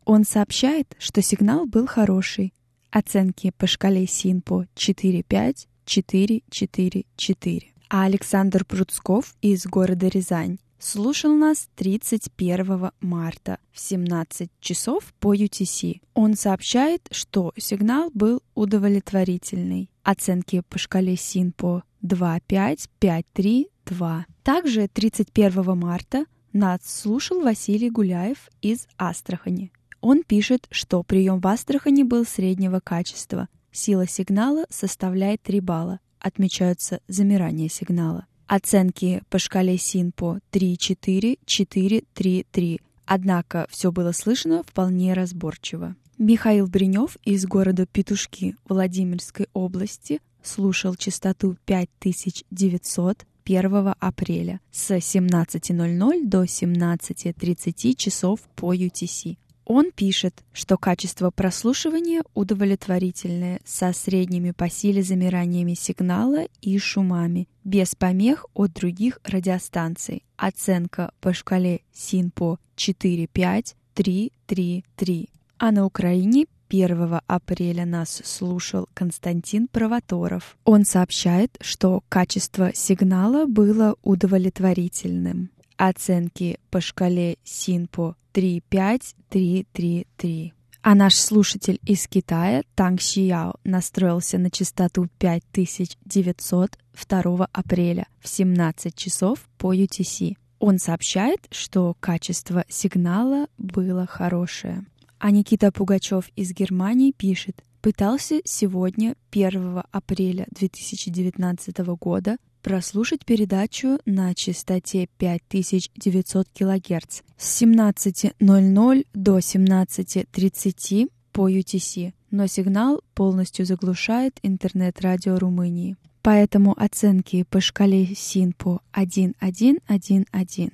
[0.05, 2.53] Он сообщает, что сигнал был хороший.
[2.90, 7.62] Оценки по шкале СИНПО 4.5, 4.4.4.
[7.90, 16.01] А Александр Пруцков из города Рязань слушал нас 31 марта в 17 часов по UTC.
[16.12, 19.90] Он сообщает, что сигнал был удовлетворительный.
[20.03, 24.27] Оценки по шкале СИНПО 2.5, 5.3, 2.
[24.42, 29.73] Также 31 марта нас слушал Василий Гуляев из Астрахани.
[30.01, 33.49] Он пишет, что прием в Астрахани был среднего качества.
[33.73, 36.01] Сила сигнала составляет 3 балла.
[36.20, 38.27] Отмечаются замирания сигнала.
[38.46, 42.80] Оценки по шкале СИНПО 3-4, 4-3-3.
[43.07, 45.96] Однако все было слышно вполне разборчиво.
[46.18, 56.44] Михаил Бринев из города Петушки Владимирской области слушал частоту 5900 1 апреля с 17.00 до
[56.44, 59.37] 17.30 часов по UTC.
[59.64, 67.94] Он пишет, что качество прослушивания удовлетворительное, со средними по силе замираниями сигнала и шумами, без
[67.94, 70.22] помех от других радиостанций.
[70.37, 75.29] Оценка по шкале СИНПО 4-5, 3-3-3.
[75.59, 80.57] А на Украине 1 апреля нас слушал Константин Провоторов.
[80.64, 85.50] Он сообщает, что качество сигнала было удовлетворительным.
[85.77, 90.53] Оценки по шкале СИНПО 35333.
[90.83, 98.94] А наш слушатель из Китая Танг Шияо настроился на частоту 5900 2 апреля в 17
[98.94, 100.37] часов по UTC.
[100.59, 104.85] Он сообщает, что качество сигнала было хорошее.
[105.18, 114.35] А Никита Пугачев из Германии пишет, пытался сегодня, 1 апреля 2019 года, прослушать передачу на
[114.35, 125.96] частоте 5900 кГц с 17.00 до 17.30 по UTC, но сигнал полностью заглушает интернет-радио Румынии.
[126.22, 130.72] Поэтому оценки по шкале СИНПО 1111.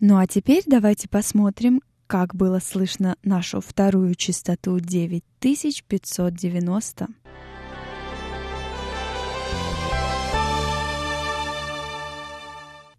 [0.00, 7.06] Ну а теперь давайте посмотрим, как было слышно нашу вторую частоту 9590.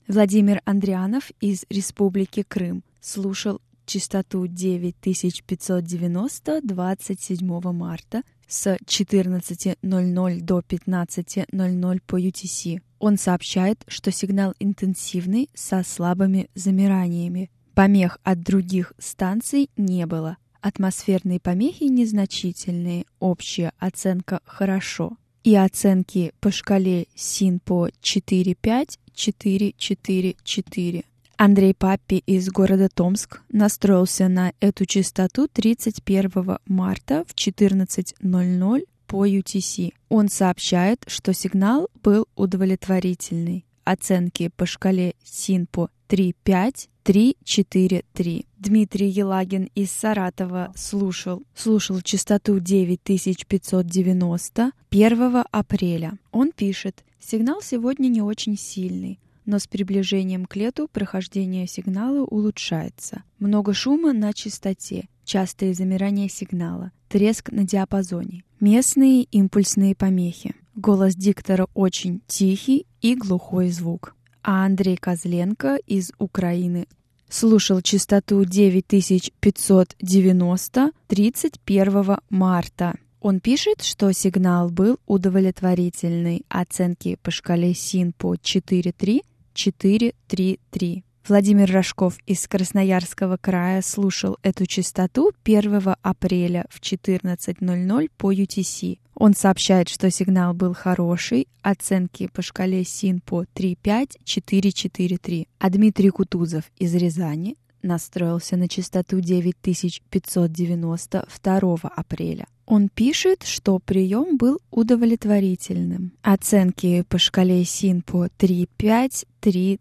[0.07, 12.17] Владимир Андрианов из Республики Крым слушал частоту 9590 27 марта с 14.00 до 15.00 по
[12.17, 12.81] UTC.
[12.99, 17.49] Он сообщает, что сигнал интенсивный со слабыми замираниями.
[17.81, 20.37] Помех от других станций не было.
[20.61, 25.17] Атмосферные помехи незначительные, общая оценка «хорошо».
[25.43, 31.05] И оценки по шкале СИНПО 4.5, 4.4.4.
[31.37, 39.93] Андрей Паппи из города Томск настроился на эту частоту 31 марта в 14.00 по UTC.
[40.07, 43.65] Он сообщает, что сигнал был удовлетворительный.
[43.83, 48.45] Оценки по шкале СИНПО 3.5, 3-4-3.
[48.57, 56.13] Дмитрий Елагин из Саратова слушал, слушал частоту 9590 1 апреля.
[56.31, 63.23] Он пишет, сигнал сегодня не очень сильный но с приближением к лету прохождение сигнала улучшается.
[63.39, 70.55] Много шума на частоте, частые замирания сигнала, треск на диапазоне, местные импульсные помехи.
[70.75, 74.15] Голос диктора очень тихий и глухой звук.
[74.41, 76.87] А Андрей Козленко из Украины
[77.29, 82.95] слушал частоту 9590 31 марта.
[83.19, 86.45] Он пишет, что сигнал был удовлетворительный.
[86.49, 89.21] Оценки по шкале СИН по 4.3
[89.53, 91.03] 433.
[91.27, 98.97] Владимир Рожков из Красноярского края слушал эту частоту 1 апреля в 14.00 по UTC.
[99.13, 105.47] Он сообщает, что сигнал был хороший, оценки по шкале СИН по 35443.
[105.59, 112.47] А Дмитрий Кутузов из Рязани настроился на частоту 9590 2 апреля.
[112.65, 116.13] Он пишет, что прием был удовлетворительным.
[116.21, 119.79] Оценки по шкале СИНПО 3,5, 3,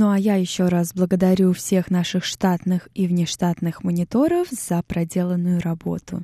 [0.00, 6.22] Ну а я еще раз благодарю всех наших штатных и внештатных мониторов за проделанную работу.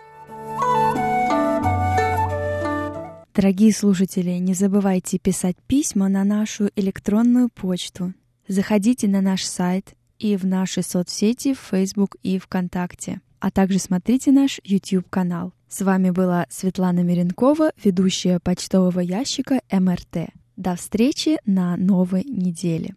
[3.35, 8.15] Дорогие слушатели, не забывайте писать письма на нашу электронную почту.
[8.49, 14.33] Заходите на наш сайт и в наши соцсети в Facebook и ВКонтакте а также смотрите
[14.33, 15.53] наш YouTube-канал.
[15.69, 20.31] С вами была Светлана Миренкова, ведущая почтового ящика МРТ.
[20.57, 22.95] До встречи на новой неделе.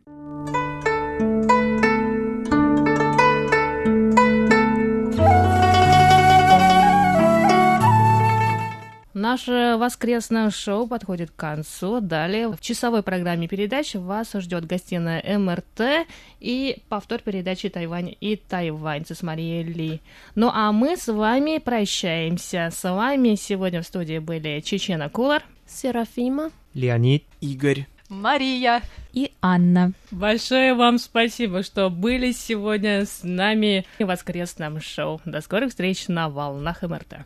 [9.18, 12.01] Наше воскресное шоу подходит к концу.
[12.01, 16.05] Далее в часовой программе передач вас ждет гостиная МРТ
[16.39, 20.01] и повтор передачи «Тайвань и тайваньцы» с Марией Ли.
[20.36, 22.70] Ну а мы с вами прощаемся.
[22.72, 29.93] С вами сегодня в студии были Чечена Кулар, Серафима, Леонид, Игорь, Мария и Анна.
[30.11, 35.20] Большое вам спасибо, что были сегодня с нами в воскресном шоу.
[35.26, 37.26] До скорых встреч на волнах МРТ.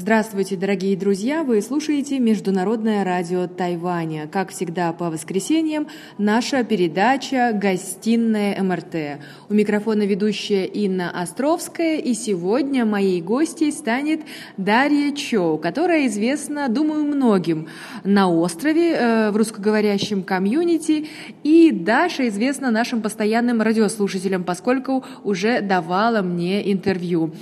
[0.00, 1.42] Здравствуйте, дорогие друзья!
[1.42, 4.28] Вы слушаете Международное радио Тайваня.
[4.28, 5.88] Как всегда, по воскресеньям
[6.18, 9.20] наша передача «Гостиная МРТ».
[9.48, 14.20] У микрофона ведущая Инна Островская, и сегодня моей гостьей станет
[14.56, 17.66] Дарья Чоу, которая известна, думаю, многим
[18.04, 21.08] на острове, э, в русскоговорящем комьюнити,
[21.42, 27.32] и Даша известна нашим постоянным радиослушателям, поскольку уже давала мне интервью.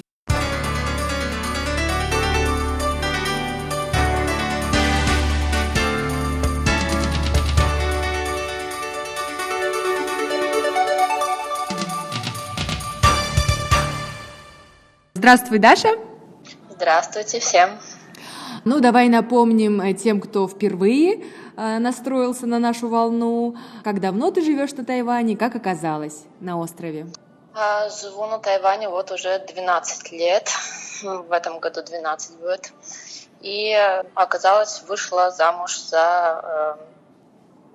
[15.17, 15.89] Здравствуй, Даша.
[16.69, 17.81] Здравствуйте всем.
[18.67, 21.25] Ну, давай напомним э, тем, кто впервые
[21.57, 23.57] э, настроился на нашу волну.
[23.83, 25.35] Как давно ты живешь на Тайване?
[25.35, 27.07] Как оказалось на острове?
[27.55, 30.51] А, живу на Тайване вот уже 12 лет.
[31.03, 32.75] В этом году 12 будет.
[33.41, 33.75] И
[34.15, 36.96] оказалось, вышла замуж за э,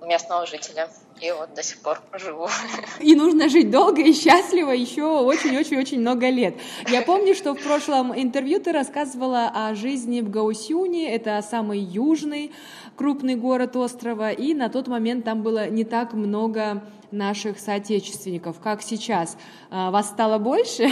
[0.06, 0.88] местного жителя
[1.20, 2.48] и вот до сих пор живу.
[3.00, 6.54] И нужно жить долго и счастливо еще очень-очень-очень много лет.
[6.88, 12.52] Я помню, что в прошлом интервью ты рассказывала о жизни в Гаусюне, это самый южный
[12.96, 18.82] крупный город острова, и на тот момент там было не так много наших соотечественников, как
[18.82, 19.36] сейчас.
[19.70, 20.88] А, вас стало больше?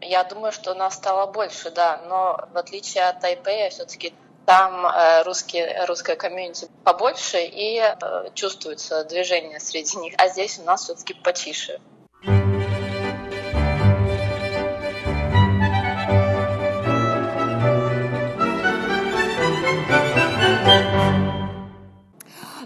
[0.00, 4.14] Я думаю, что нас стало больше, да, но в отличие от Тайпея, все-таки
[4.46, 10.64] там э, русские, русская комьюнити побольше и э, чувствуется движение среди них, а здесь у
[10.64, 11.80] нас все-таки потише.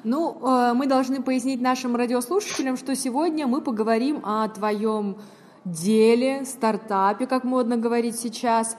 [0.05, 5.18] Ну, э, мы должны пояснить нашим радиослушателям, что сегодня мы поговорим о твоем
[5.64, 8.77] деле, стартапе, как модно говорить сейчас.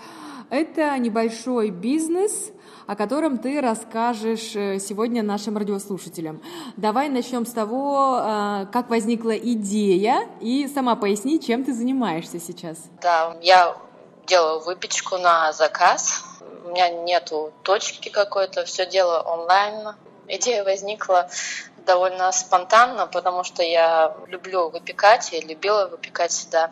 [0.51, 2.51] Это небольшой бизнес,
[2.87, 6.41] о котором ты расскажешь э, сегодня нашим радиослушателям.
[6.77, 12.77] Давай начнем с того, э, как возникла идея, и сама поясни, чем ты занимаешься сейчас.
[13.01, 13.75] Да, я
[14.27, 16.23] делаю выпечку на заказ.
[16.65, 19.95] У меня нету точки какой-то, все делаю онлайн.
[20.27, 21.29] Идея возникла
[21.85, 26.71] довольно спонтанно, потому что я люблю выпекать, я любила выпекать всегда.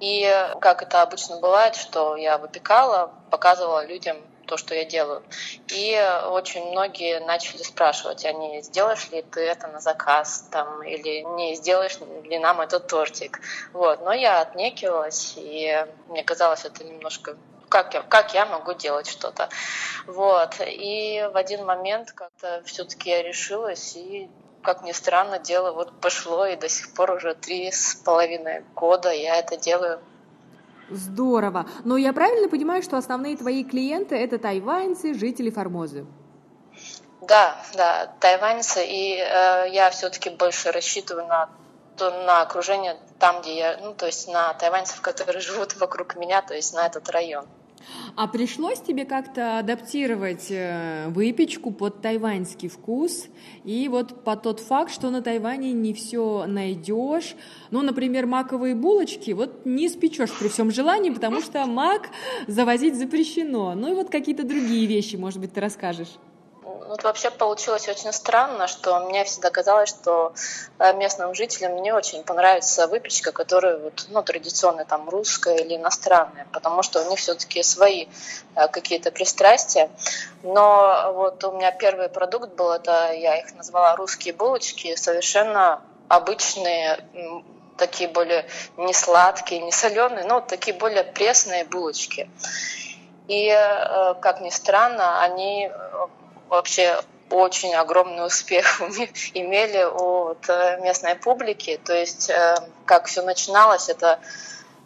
[0.00, 0.30] И
[0.60, 5.22] как это обычно бывает, что я выпекала, показывала людям то, что я делаю.
[5.68, 11.20] И очень многие начали спрашивать, а не сделаешь ли ты это на заказ, там, или
[11.36, 13.40] не сделаешь ли нам этот тортик.
[13.72, 14.02] Вот.
[14.02, 17.36] Но я отнекивалась, и мне казалось это немножко
[17.74, 19.48] как я, как я могу делать что-то.
[20.06, 20.60] Вот.
[20.60, 24.30] И в один момент как-то все-таки я решилась, и,
[24.62, 29.10] как ни странно, дело вот пошло, и до сих пор уже три с половиной года
[29.10, 30.00] я это делаю.
[30.90, 31.66] Здорово.
[31.84, 36.06] Но я правильно понимаю, что основные твои клиенты это тайваньцы, жители Формозы?
[37.22, 41.48] Да, да, тайваньцы, и э, я все-таки больше рассчитываю на
[41.96, 46.42] то на окружение там, где я, ну, то есть на тайваньцев, которые живут вокруг меня,
[46.42, 47.46] то есть на этот район.
[48.16, 53.26] А пришлось тебе как-то адаптировать э, выпечку под тайваньский вкус
[53.64, 57.34] и вот по тот факт, что на Тайване не все найдешь.
[57.72, 62.10] Ну, например, маковые булочки вот не испечешь при всем желании, потому что мак
[62.46, 63.74] завозить запрещено.
[63.74, 66.16] Ну и вот какие-то другие вещи, может быть, ты расскажешь.
[66.94, 70.32] Вот вообще получилось очень странно, что мне всегда казалось, что
[70.78, 76.46] э, местным жителям не очень понравится выпечка, которая вот, ну, традиционная, там, русская или иностранная,
[76.52, 78.06] потому что у них все-таки свои
[78.54, 79.90] э, какие-то пристрастия.
[80.44, 87.04] Но вот у меня первый продукт был, это я их назвала русские булочки, совершенно обычные,
[87.76, 92.30] такие более не сладкие, не соленые, но такие более пресные булочки.
[93.26, 95.72] И, э, как ни странно, они
[96.54, 97.00] вообще
[97.30, 98.80] очень огромный успех
[99.34, 101.80] имели у э, местной публики.
[101.84, 104.20] То есть, э, как все начиналось, это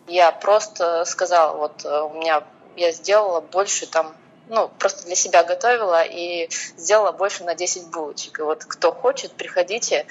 [0.07, 2.45] я просто сказала, вот э, у меня
[2.77, 4.15] я сделала больше там,
[4.49, 8.39] ну, просто для себя готовила и сделала больше на 10 булочек.
[8.39, 10.07] И вот кто хочет, приходите,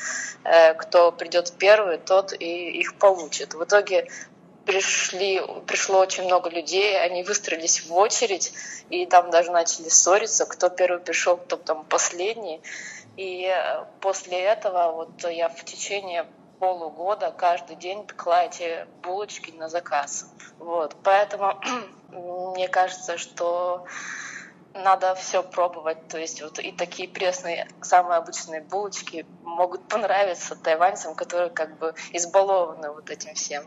[0.77, 3.53] кто придет первый, тот и их получит.
[3.55, 4.09] В итоге
[4.67, 8.53] пришли, пришло очень много людей, они выстроились в очередь,
[8.89, 12.61] и там даже начали ссориться, кто первый пришел, кто там последний.
[13.15, 16.27] И э, после этого вот я в течение
[16.59, 20.29] полугода каждый день пекла эти булочки на заказ.
[20.59, 20.95] Вот.
[21.01, 21.59] Поэтому
[22.09, 23.85] мне кажется, что
[24.73, 26.07] надо все пробовать.
[26.09, 31.95] То есть вот и такие пресные, самые обычные булочки могут понравиться тайваньцам, которые как бы
[32.11, 33.65] избалованы вот этим всем.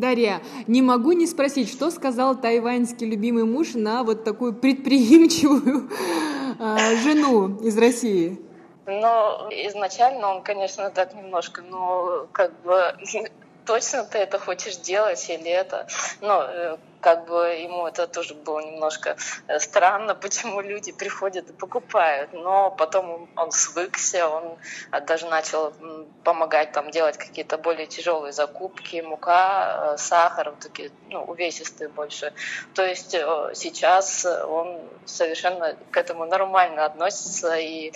[0.00, 5.90] Дарья, не могу не спросить, что сказал тайваньский любимый муж на вот такую предприимчивую
[6.58, 8.40] э, жену из России?
[8.86, 12.94] Ну, изначально он, конечно, так немножко, ну, как бы
[13.66, 15.86] точно ты это хочешь делать или это,
[16.20, 21.52] ну, э, как бы ему это тоже было немножко э, странно, почему люди приходят и
[21.52, 22.32] покупают.
[22.32, 24.58] Но потом он свыкся, он
[24.92, 25.72] э, даже начал
[26.24, 32.32] помогать там делать какие-то более тяжелые закупки, мука, э, сахар, вот такие, ну, увесистые больше.
[32.74, 37.92] То есть сейчас он совершенно к этому нормально относится и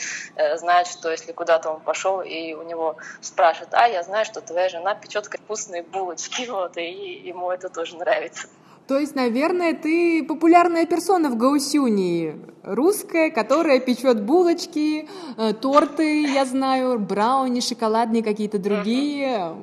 [0.57, 4.68] знает, что если куда-то он пошел и у него спрашивают, а я знаю, что твоя
[4.68, 6.90] жена печет вкусные булочки, вот, и
[7.28, 8.48] ему это тоже нравится.
[8.93, 12.34] То есть, наверное, ты популярная персона в Гаусюнии.
[12.62, 19.57] Русская, которая печет булочки, э, торты, я знаю, брауни, шоколадные какие-то другие.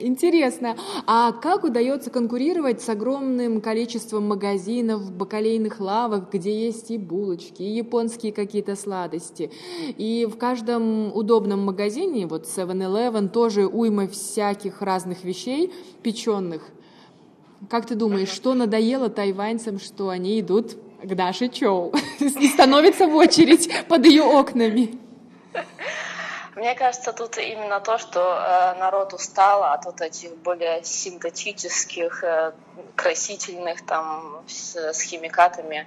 [0.00, 0.76] Интересно.
[1.06, 7.76] А как удается конкурировать с огромным количеством магазинов, бакалейных лавок, где есть и булочки, и
[7.76, 9.52] японские какие-то сладости?
[9.86, 16.72] И в каждом удобном магазине, вот 7-Eleven, тоже уйма всяких разных вещей печеных.
[17.68, 23.14] Как ты думаешь, что надоело тайваньцам, что они идут к Даше Чоу и становятся в
[23.14, 24.98] очередь под ее окнами?
[26.58, 32.52] Мне кажется, тут именно то, что э, народ устал от вот этих более синтетических, э,
[32.96, 35.86] красительных там с, химикатами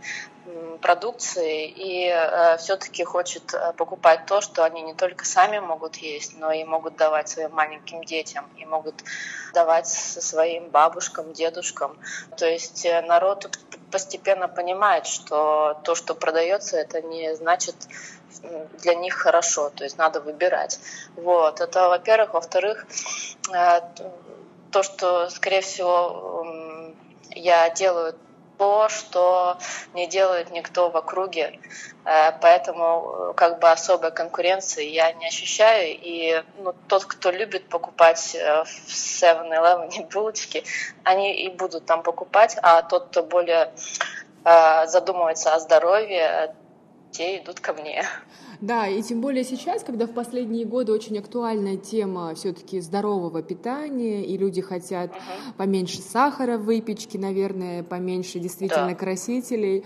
[0.82, 6.40] продукции и э, все-таки хочет э, покупать то, что они не только сами могут есть,
[6.40, 8.96] но и могут давать своим маленьким детям, и могут
[9.54, 11.98] давать своим бабушкам, дедушкам.
[12.38, 13.50] То есть э, народ
[13.92, 17.76] постепенно понимает, что то, что продается, это не значит
[18.82, 20.80] для них хорошо, то есть надо выбирать.
[21.16, 22.34] Вот, это во-первых.
[22.34, 22.86] Во-вторых,
[23.54, 23.82] э,
[24.72, 26.54] то, что, скорее всего,
[27.32, 28.16] я делаю
[28.62, 29.58] то, что
[29.96, 31.60] не делает никто в округе.
[32.06, 35.98] Э, поэтому э, как бы особой конкуренции я не ощущаю.
[36.00, 40.64] И ну, тот, кто любит покупать э, в 7-Eleven булочки,
[41.04, 42.56] они и будут там покупать.
[42.62, 43.74] А тот, кто более
[44.44, 46.56] задумывается о здоровье,
[47.12, 48.04] те идут ко мне.
[48.62, 54.24] Да, и тем более сейчас, когда в последние годы очень актуальная тема все-таки здорового питания,
[54.24, 55.54] и люди хотят uh-huh.
[55.58, 58.96] поменьше сахара в выпечке, наверное, поменьше действительно да.
[58.96, 59.84] красителей.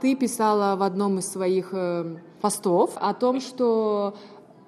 [0.00, 4.14] Ты писала в одном из своих э, постов о том, что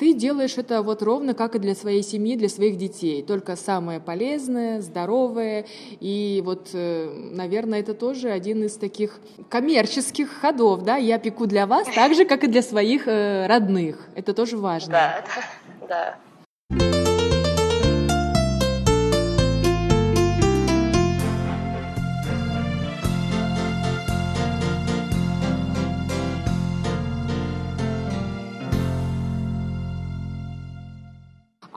[0.00, 3.22] ты делаешь это вот ровно как и для своей семьи, для своих детей.
[3.22, 5.66] Только самое полезное, здоровое.
[6.00, 9.20] И вот, э, наверное, это тоже один из таких
[9.50, 10.96] коммерческих ходов, да?
[10.96, 14.08] Я пеку для вас так же, как и для своих э, родных.
[14.14, 14.92] Это тоже важно.
[14.92, 15.24] Да,
[15.86, 16.99] да,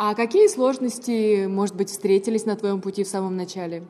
[0.06, 3.84] А какие сложности, может быть, встретились на твоем пути в самом начале?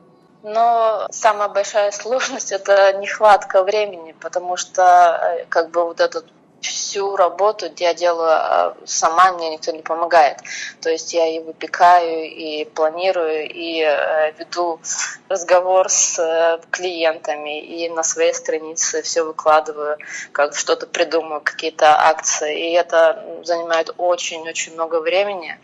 [0.44, 6.24] Но самая большая сложность это нехватка времени, потому что э, как бы вот этот
[6.60, 10.38] всю работу я делаю а, сама, мне никто не помогает.
[10.80, 14.80] То есть я и выпекаю, и планирую, и э, веду
[15.28, 19.98] разговор с э, клиентами, и на своей странице все выкладываю,
[20.30, 22.70] как что-то придумаю, какие-то акции.
[22.70, 25.58] И это занимает очень-очень много времени.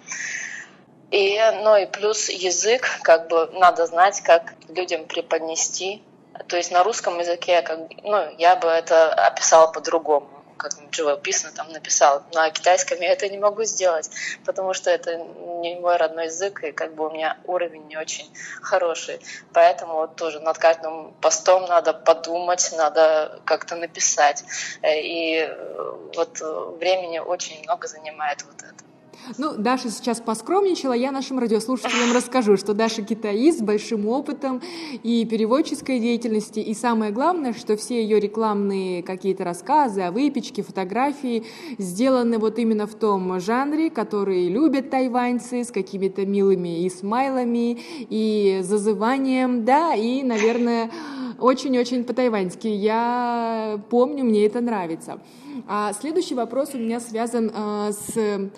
[1.10, 6.02] И, ну и плюс язык, как бы надо знать, как людям преподнести.
[6.48, 11.72] То есть на русском языке, как, ну, я бы это описала по-другому как живописно там
[11.72, 12.22] написал.
[12.34, 14.10] На китайском я это не могу сделать,
[14.44, 18.30] потому что это не мой родной язык, и как бы у меня уровень не очень
[18.60, 19.20] хороший.
[19.52, 24.44] Поэтому вот тоже над каждым постом надо подумать, надо как-то написать.
[24.82, 26.40] Э, и э, вот
[26.78, 28.89] времени очень много занимает вот это.
[29.38, 34.60] Ну, Даша сейчас поскромничала, я нашим радиослушателям расскажу, что Даша китаист с большим опытом
[35.02, 41.44] и переводческой деятельности, и самое главное, что все ее рекламные какие-то рассказы о выпечке, фотографии
[41.78, 48.60] сделаны вот именно в том жанре, который любят тайваньцы, с какими-то милыми и смайлами, и
[48.62, 50.90] зазыванием, да, и, наверное,
[51.38, 52.68] очень-очень по-тайваньски.
[52.68, 55.20] Я помню, мне это нравится.
[55.66, 58.50] А следующий вопрос у меня связан а, с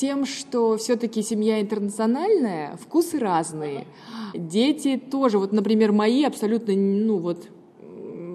[0.00, 3.86] тем, что все-таки семья интернациональная, вкусы разные.
[4.32, 7.44] Дети тоже, вот, например, мои абсолютно, ну вот,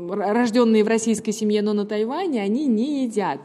[0.07, 3.39] рожденные в российской семье, но на Тайване, они не едят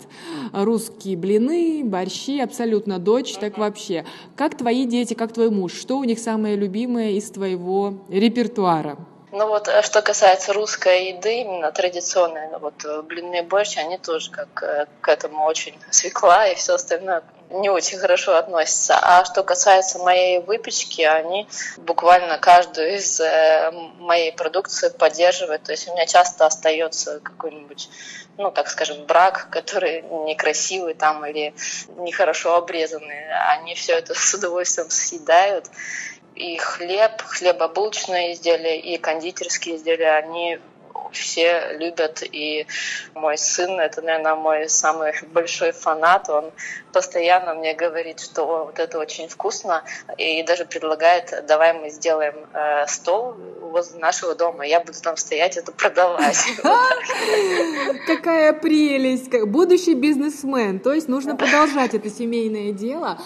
[0.53, 4.05] русские блины, борщи, абсолютно дочь, так вообще.
[4.37, 8.99] Как твои дети, как твой муж, что у них самое любимое из твоего репертуара?
[9.33, 13.97] Ну вот, э, что касается русской еды, именно традиционной, ну вот э, блинные борщ, они
[13.97, 18.99] тоже как э, к этому очень свекла и все остальное не очень хорошо относятся.
[19.01, 23.21] А что касается моей выпечки, они буквально каждую из
[23.99, 25.65] моей продукции поддерживают.
[25.65, 27.89] То есть у меня часто остается какой-нибудь,
[28.39, 31.55] ну, так скажем, брак, который некрасивый там или
[31.97, 33.33] нехорошо обрезанный.
[33.53, 35.67] Они все это с удовольствием съедают
[36.35, 40.59] и хлеб, хлебобулочные изделия, и кондитерские изделия, они
[41.13, 42.67] все любят, и
[43.15, 46.53] мой сын, это, наверное, мой самый большой фанат, он
[46.93, 49.85] постоянно мне говорит, что вот это очень вкусно,
[50.17, 55.57] и даже предлагает, давай мы сделаем э, стол возле нашего дома, я буду там стоять,
[55.57, 56.45] это продавать.
[58.07, 59.31] Какая прелесть!
[59.47, 63.19] Будущий бизнесмен, то есть нужно продолжать это семейное дело.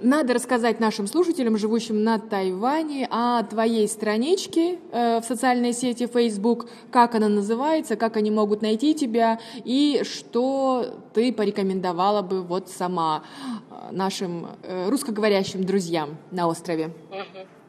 [0.00, 6.68] Надо рассказать нашим слушателям, живущим на Тайване, о твоей страничке э, в социальной сети Facebook,
[6.90, 13.24] как она называется, как они могут найти тебя и что ты порекомендовала бы вот сама
[13.70, 16.92] э, нашим э, русскоговорящим друзьям на острове.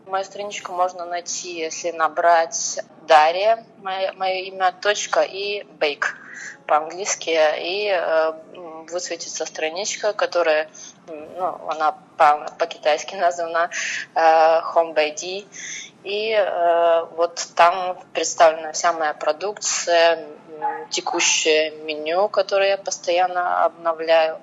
[0.09, 6.17] Мою страничку можно найти, если набрать Дарья, мое, мое имя, точка и бейк
[6.65, 8.31] по-английски, и э,
[8.89, 10.67] высветится страничка, которая
[11.07, 13.69] ну, она по- по-китайски названа
[14.15, 15.45] э, Home by D.
[16.03, 20.25] И э, вот там представлена вся моя продукция,
[20.89, 24.39] текущее меню, которое я постоянно обновляю.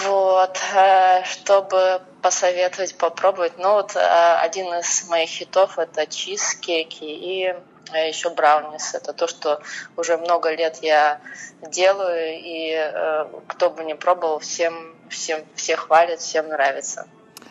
[0.00, 3.58] Вот, э, чтобы посоветовать, попробовать.
[3.58, 7.54] Ну вот э, один из моих хитов это чизкейки и
[7.92, 8.94] а еще браунис.
[8.94, 9.60] Это то, что
[9.96, 11.20] уже много лет я
[11.68, 17.06] делаю, и э, кто бы не пробовал, всем, всем, все хвалят, всем нравится.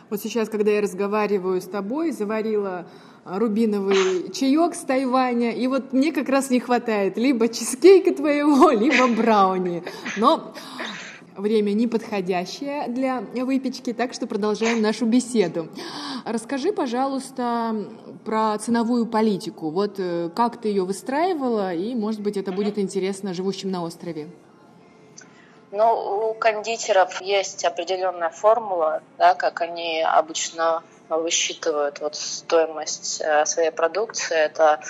[0.10, 2.86] Вот сейчас, когда я разговариваю с тобой, заварила
[3.24, 9.08] рубиновый чаек с Тайваня, и вот мне как раз не хватает либо чизкейка твоего, либо
[9.08, 9.84] брауни.
[10.18, 10.54] Но
[11.36, 15.70] время неподходящее для выпечки, так что продолжаем нашу беседу.
[16.26, 17.76] Расскажи, пожалуйста,
[18.26, 19.70] про ценовую политику.
[19.70, 24.30] Вот э, как ты ее выстраивала, и, может быть, это будет интересно живущим на острове.
[25.72, 33.72] Ну, у кондитеров есть определенная формула, да, как они обычно высчитывают вот стоимость э, своей
[33.72, 34.36] продукции.
[34.36, 34.82] Это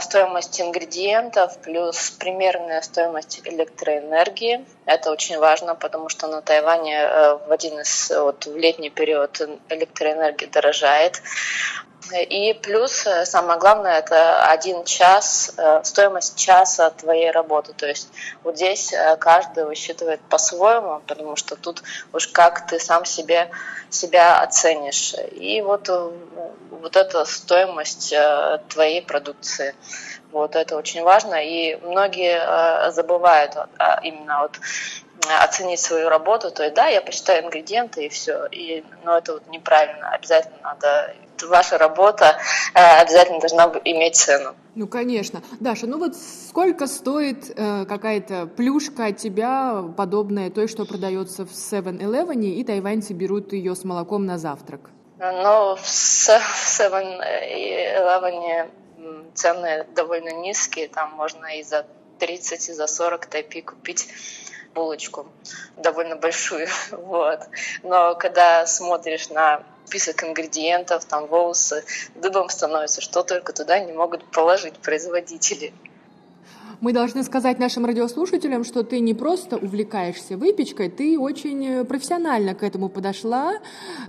[0.00, 4.64] стоимость ингредиентов плюс примерная стоимость электроэнергии.
[4.86, 9.40] Это очень важно, потому что на Тайване э, в один из вот, в летний период
[9.68, 11.22] электроэнергия дорожает.
[12.12, 17.72] И плюс, э, самое главное, это один час, э, стоимость часа твоей работы.
[17.72, 18.08] То есть
[18.42, 21.82] вот здесь э, каждый высчитывает по-своему, потому что тут
[22.12, 23.50] уж как ты сам себе,
[23.88, 25.14] себя оценишь.
[25.32, 28.14] И вот, вот эта стоимость
[28.68, 29.74] твоей продукции.
[30.34, 31.36] Вот это очень важно.
[31.36, 33.56] И многие забывают
[34.02, 34.58] именно вот
[35.42, 39.46] оценить свою работу, то есть да, я посчитаю ингредиенты и все, и, но это вот
[39.48, 41.14] неправильно, обязательно надо,
[41.48, 42.36] ваша работа
[42.74, 44.54] э, обязательно должна иметь цену.
[44.74, 45.42] Ну, конечно.
[45.60, 51.50] Даша, ну вот сколько стоит э, какая-то плюшка от тебя, подобная той, что продается в
[51.50, 54.90] 7-Eleven, и тайваньцы берут ее с молоком на завтрак?
[55.18, 58.70] Ну, в 7-Eleven
[59.34, 61.86] цены довольно низкие, там можно и за
[62.18, 64.08] 30, и за 40 тайпи купить
[64.74, 65.26] булочку
[65.76, 67.40] довольно большую, вот.
[67.82, 71.84] Но когда смотришь на список ингредиентов, там волосы,
[72.14, 75.72] дыбом становится, что только туда не могут положить производители.
[76.80, 82.54] Мы должны сказать нашим радиослушателям, что ты не просто увлекаешься выпечкой, ты очень э, профессионально
[82.54, 83.54] к этому подошла.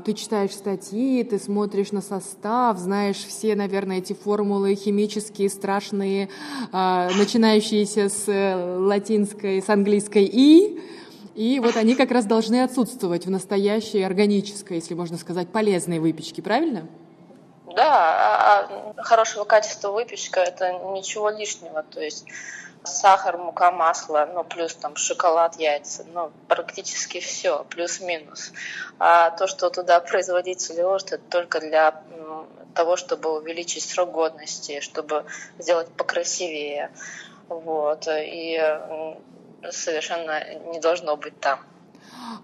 [0.04, 6.30] Ты читаешь статьи, ты смотришь на состав, знаешь все, наверное, эти формулы химические, страшные,
[6.72, 10.80] э, начинающиеся с э, латинской, с английской «и».
[11.36, 16.42] И вот они как раз должны отсутствовать в настоящей органической, если можно сказать, полезной выпечке,
[16.42, 16.88] правильно?
[17.76, 21.84] Да, а, а хорошего качества выпечка это ничего лишнего.
[21.84, 22.26] То есть
[22.86, 28.54] сахар, мука, масло, ну, плюс там шоколад, яйца, ну, практически все, плюс-минус.
[28.98, 32.02] А то, что туда производитель ложит, это только для
[32.74, 35.26] того, чтобы увеличить срок годности, чтобы
[35.58, 36.92] сделать покрасивее.
[37.50, 38.08] Вот.
[38.10, 38.58] И
[39.70, 41.60] совершенно не должно быть там.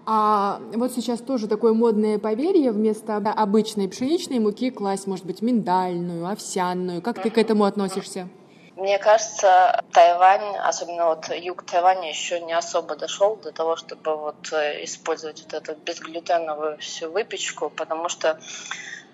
[0.04, 6.26] А вот сейчас тоже такое модное поверье вместо обычной пшеничной муки класть, может быть, миндальную,
[6.28, 7.02] овсяную.
[7.02, 8.28] Как ты к этому относишься?
[8.74, 14.50] Мне кажется, Тайвань, особенно вот юг Тайваня, еще не особо дошел до того, чтобы вот
[14.52, 18.40] э, использовать вот эту безглютеновую всю выпечку, потому что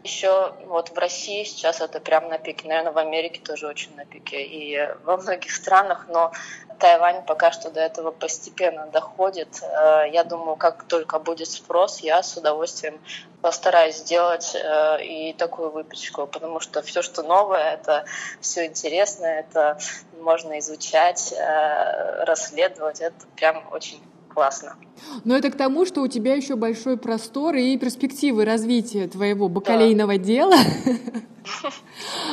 [0.05, 4.05] еще вот в России сейчас это прям на пике, наверное, в Америке тоже очень на
[4.05, 6.33] пике и во многих странах, но
[6.79, 9.49] Тайвань пока что до этого постепенно доходит.
[9.63, 13.01] Э, я думаю, как только будет спрос, я с удовольствием
[13.43, 18.05] постараюсь сделать э, и такую выпечку, потому что все, что новое, это
[18.41, 19.79] все интересное, это
[20.21, 24.01] можно изучать, э, расследовать, это прям очень
[24.39, 24.77] классно.
[25.25, 30.17] Но это к тому, что у тебя еще большой простор и перспективы развития твоего бакалейного
[30.17, 30.25] да.
[30.25, 30.57] дела.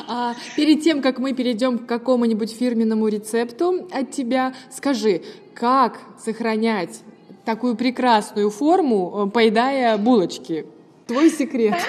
[0.09, 6.99] А перед тем, как мы перейдем к какому-нибудь фирменному рецепту от тебя, скажи, как сохранять
[7.45, 10.67] такую прекрасную форму, э, поедая булочки?
[11.07, 11.75] Твой секрет.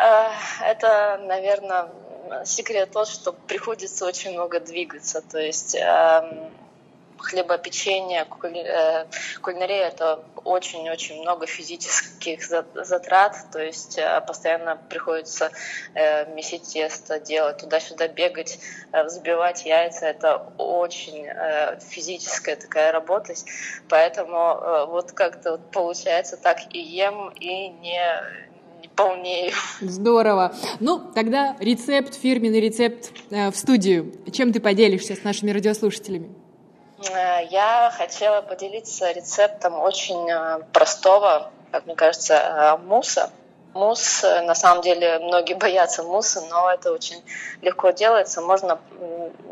[0.00, 0.28] Э,
[0.64, 1.88] это, наверное,
[2.44, 5.20] секрет тот, что приходится очень много двигаться.
[5.28, 6.50] То есть эм,
[7.18, 9.04] хлебопечение, э,
[9.40, 15.50] кулинария— это очень-очень много физических затрат, то есть э, постоянно приходится
[15.94, 18.58] э, месить тесто, делать туда-сюда, бегать,
[18.92, 20.06] взбивать яйца.
[20.06, 21.26] Это очень
[21.80, 23.34] физическая такая работа,
[23.88, 28.00] поэтому вот как-то вот получается так и ем, и не
[28.96, 29.52] полнею.
[29.80, 30.54] Здорово.
[30.80, 34.12] Ну, тогда рецепт, фирменный рецепт в студию.
[34.32, 36.34] Чем ты поделишься с нашими радиослушателями?
[36.98, 43.30] Э, я хотела поделиться рецептом очень э, простого, как мне кажется, э, муса.
[43.74, 47.22] Мусс, на самом деле, многие боятся мусса, но это очень
[47.60, 48.40] легко делается.
[48.40, 48.80] Можно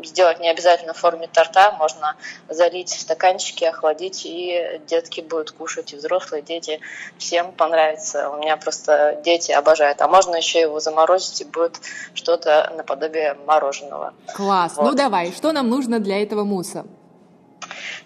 [0.03, 2.17] сделать не обязательно в форме торта, можно
[2.49, 6.81] залить в стаканчики, охладить, и детки будут кушать, и взрослые дети.
[7.17, 8.29] Всем понравится.
[8.31, 10.01] У меня просто дети обожают.
[10.01, 11.79] А можно еще его заморозить, и будет
[12.13, 14.13] что-то наподобие мороженого.
[14.35, 14.73] Класс.
[14.75, 14.91] Ну вот.
[14.91, 16.85] Ну давай, что нам нужно для этого мусса?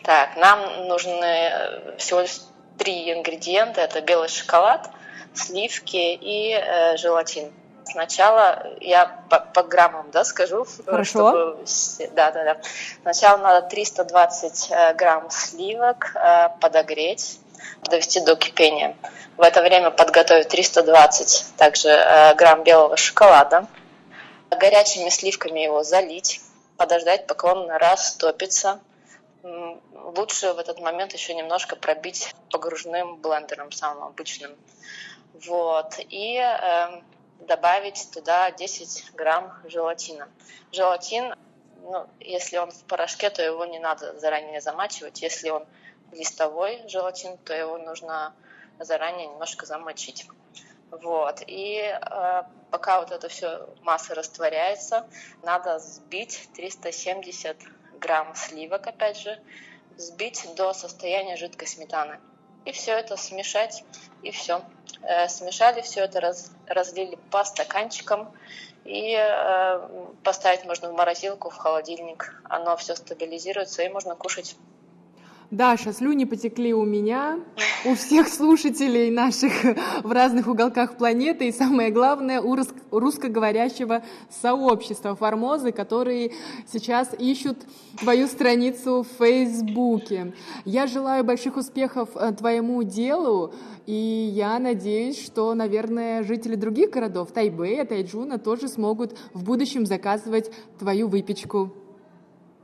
[0.04, 2.42] Так, нам нужны э, всего лишь
[2.78, 3.82] три ингредиента.
[3.82, 4.90] Это белый шоколад,
[5.34, 7.52] сливки и э, желатин.
[7.84, 10.66] Сначала я по, по граммам, да, скажу.
[10.86, 11.12] Хорошо.
[11.12, 11.66] Чтобы,
[12.16, 12.58] да, да, да.
[13.02, 17.40] Сначала надо 320 э, грамм сливок э, подогреть,
[17.84, 18.96] довести до кипения.
[19.38, 23.68] В это время подготовить 320 также э, грамм белого шоколада.
[24.50, 26.42] Горячими сливками его залить,
[26.78, 28.80] подождать, пока он растопится.
[29.44, 34.56] Лучше в этот момент еще немножко пробить погружным блендером, самым обычным.
[35.34, 35.96] Вот.
[36.10, 37.02] И э,
[37.40, 40.30] добавить туда 10 грамм желатина.
[40.72, 41.34] Желатин,
[41.82, 45.22] ну, если он в порошке, то его не надо заранее замачивать.
[45.22, 45.66] Если он
[46.12, 48.36] листовой желатин, то его нужно
[48.80, 50.28] заранее немножко замочить.
[50.92, 51.42] Вот.
[51.48, 55.08] И э, пока вот это все масса растворяется,
[55.42, 57.58] надо сбить 370
[58.02, 59.40] грамм сливок, опять же,
[59.98, 62.20] сбить до состояния жидкой сметаны.
[62.66, 63.84] И все это смешать,
[64.22, 64.62] и все.
[65.04, 68.32] Э, смешали все это, раз, разлили по стаканчикам,
[68.84, 69.88] и э,
[70.24, 72.42] поставить можно в морозилку, в холодильник.
[72.50, 74.56] Оно все стабилизируется, и можно кушать
[75.52, 77.38] Даша, слюни потекли у меня,
[77.84, 79.52] у всех слушателей наших
[80.02, 82.58] в разных уголках планеты и, самое главное, у
[82.90, 86.32] русскоговорящего сообщества Формозы, которые
[86.72, 87.58] сейчас ищут
[88.00, 90.34] твою страницу в Фейсбуке.
[90.64, 93.54] Я желаю больших успехов э, твоему делу,
[93.86, 93.94] и
[94.34, 100.50] я надеюсь, что, наверное, жители других городов, Тайбэя, Тайджуна, тоже смогут в будущем заказывать
[100.80, 101.74] твою выпечку.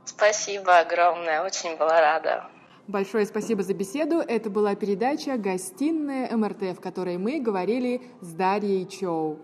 [0.06, 2.48] Спасибо огромное, очень была рада.
[2.88, 4.16] Большое спасибо за беседу.
[4.16, 9.40] Это была передача «Гостиная МРТ», в которой мы говорили с Дарьей Чоу.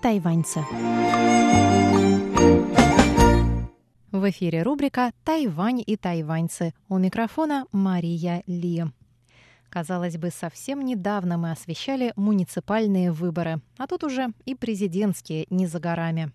[0.00, 0.64] Тайваньцы.
[4.10, 6.72] В эфире рубрика «Тайвань и тайваньцы».
[6.88, 8.84] У микрофона Мария Ли.
[9.68, 15.78] Казалось бы, совсем недавно мы освещали муниципальные выборы, а тут уже и президентские не за
[15.78, 16.32] горами.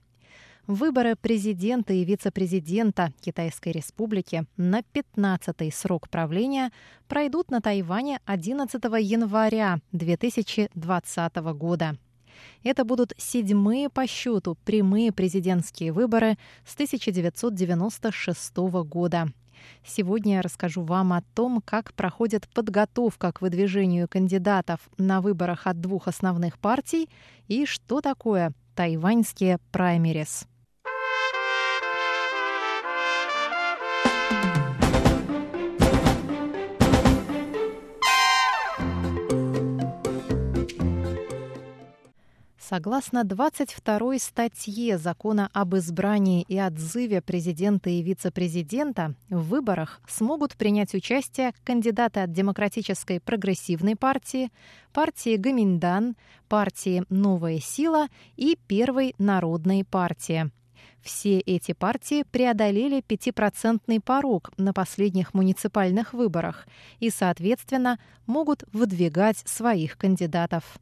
[0.67, 6.71] Выборы президента и вице-президента Китайской Республики на 15-й срок правления
[7.09, 11.97] пройдут на Тайване 11 января 2020 года.
[12.63, 19.27] Это будут седьмые по счету прямые президентские выборы с 1996 года.
[19.85, 25.79] Сегодня я расскажу вам о том, как проходит подготовка к выдвижению кандидатов на выборах от
[25.79, 27.09] двух основных партий
[27.47, 30.47] и что такое тайваньские праймерис.
[42.73, 50.95] Согласно 22 статье Закона об избрании и отзыве президента и вице-президента, в выборах смогут принять
[50.95, 54.49] участие кандидаты от Демократической прогрессивной партии,
[54.91, 56.15] партии Гаминдан,
[56.49, 58.07] партии «Новая сила»
[58.37, 60.49] и Первой народной партии.
[61.03, 66.65] Все эти партии преодолели 5% порог на последних муниципальных выборах
[66.99, 70.79] и, соответственно, могут выдвигать своих кандидатов.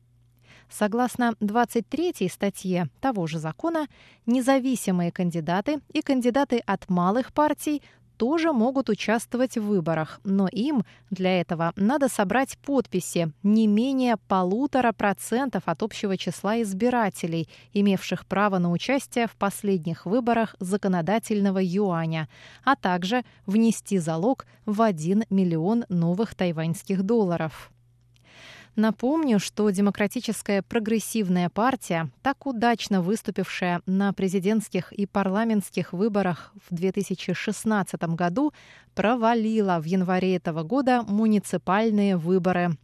[0.71, 3.87] Согласно 23 статье того же закона,
[4.25, 7.81] независимые кандидаты и кандидаты от малых партий
[8.15, 14.93] тоже могут участвовать в выборах, но им для этого надо собрать подписи не менее полутора
[14.93, 22.29] процентов от общего числа избирателей, имевших право на участие в последних выборах законодательного юаня,
[22.63, 27.71] а также внести залог в 1 миллион новых тайваньских долларов.
[28.77, 38.01] Напомню, что Демократическая прогрессивная партия, так удачно выступившая на президентских и парламентских выборах в 2016
[38.15, 38.53] году,
[38.95, 42.77] провалила в январе этого года муниципальные выборы.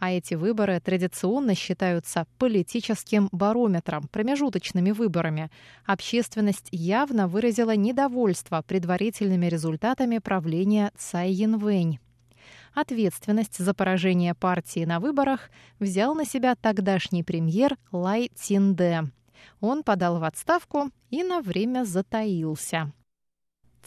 [0.00, 5.50] А эти выборы традиционно считаются политическим барометром, промежуточными выборами.
[5.86, 12.00] Общественность явно выразила недовольство предварительными результатами правления Цай Янвэнь.
[12.74, 19.04] Ответственность за поражение партии на выборах взял на себя тогдашний премьер Лай Цинде.
[19.60, 22.92] Он подал в отставку и на время затаился.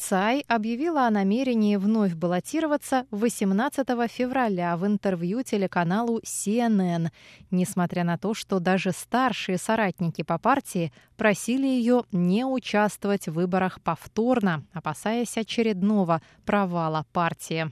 [0.02, 7.10] Цай объявила о намерении вновь баллотироваться 18 февраля в интервью телеканалу CNN,
[7.52, 13.80] несмотря на то, что даже старшие соратники по партии просили ее не участвовать в выборах
[13.82, 17.72] повторно, опасаясь очередного провала партии.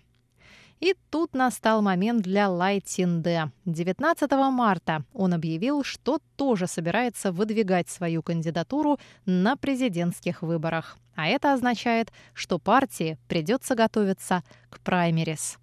[0.80, 3.52] И тут настал момент для Лай Цинде.
[3.66, 10.98] 19 марта он объявил, что тоже собирается выдвигать свою кандидатуру на президентских выборах.
[11.16, 15.58] А это означает, что партии придется готовиться к праймерис.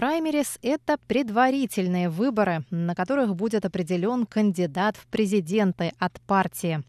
[0.00, 6.82] Праймерис– это предварительные выборы, на которых будет определен кандидат в президенты от партии.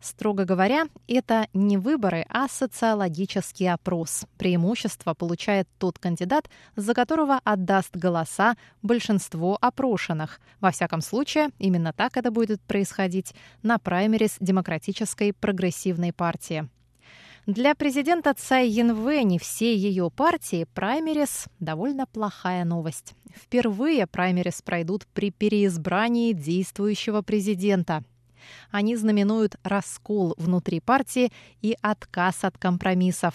[0.00, 4.24] Строго говоря, это не выборы, а социологический опрос.
[4.38, 10.40] Преимущество получает тот кандидат, за которого отдаст голоса большинство опрошенных.
[10.60, 16.66] Во всяком случае, именно так это будет происходить на праймерис Демократической прогрессивной партии.
[17.46, 23.14] Для президента Цай Янвэни всей ее партии праймерис– довольно плохая новость.
[23.34, 28.02] Впервые праймерис пройдут при переизбрании действующего президента.
[28.70, 31.30] Они знаменуют раскол внутри партии
[31.60, 33.34] и отказ от компромиссов.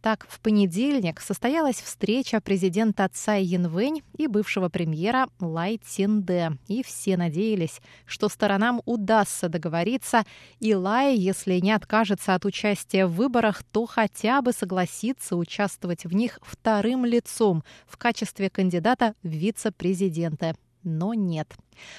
[0.00, 6.52] Так, в понедельник состоялась встреча президента Цай Янвэнь и бывшего премьера Лай Цинде.
[6.68, 10.24] И все надеялись, что сторонам удастся договориться,
[10.60, 16.14] и Лай, если не откажется от участия в выборах, то хотя бы согласится участвовать в
[16.14, 20.54] них вторым лицом в качестве кандидата в вице-президенты
[20.86, 21.54] но нет.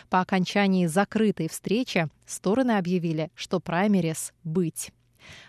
[0.10, 4.92] По окончании закрытой встречи стороны объявили, что праймерис быть.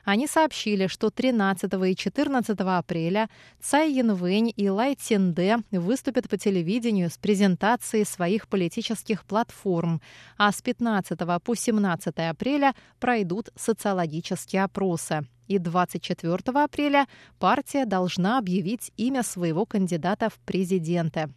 [0.05, 3.29] Они сообщили, что 13 и 14 апреля
[3.61, 10.01] Цай Янвэнь и Лай Цинде выступят по телевидению с презентацией своих политических платформ,
[10.37, 15.26] а с 15 по 17 апреля пройдут социологические опросы.
[15.49, 17.07] И 24 апреля
[17.39, 21.31] партия должна объявить имя своего кандидата в президенты.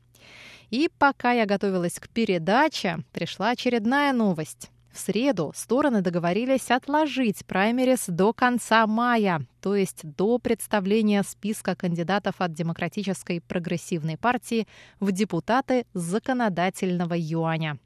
[0.69, 4.69] И пока я готовилась к передаче, пришла очередная новость.
[4.91, 12.35] В среду стороны договорились отложить праймерис до конца мая, то есть до представления списка кандидатов
[12.39, 14.67] от Демократической прогрессивной партии
[14.99, 17.79] в депутаты законодательного юаня.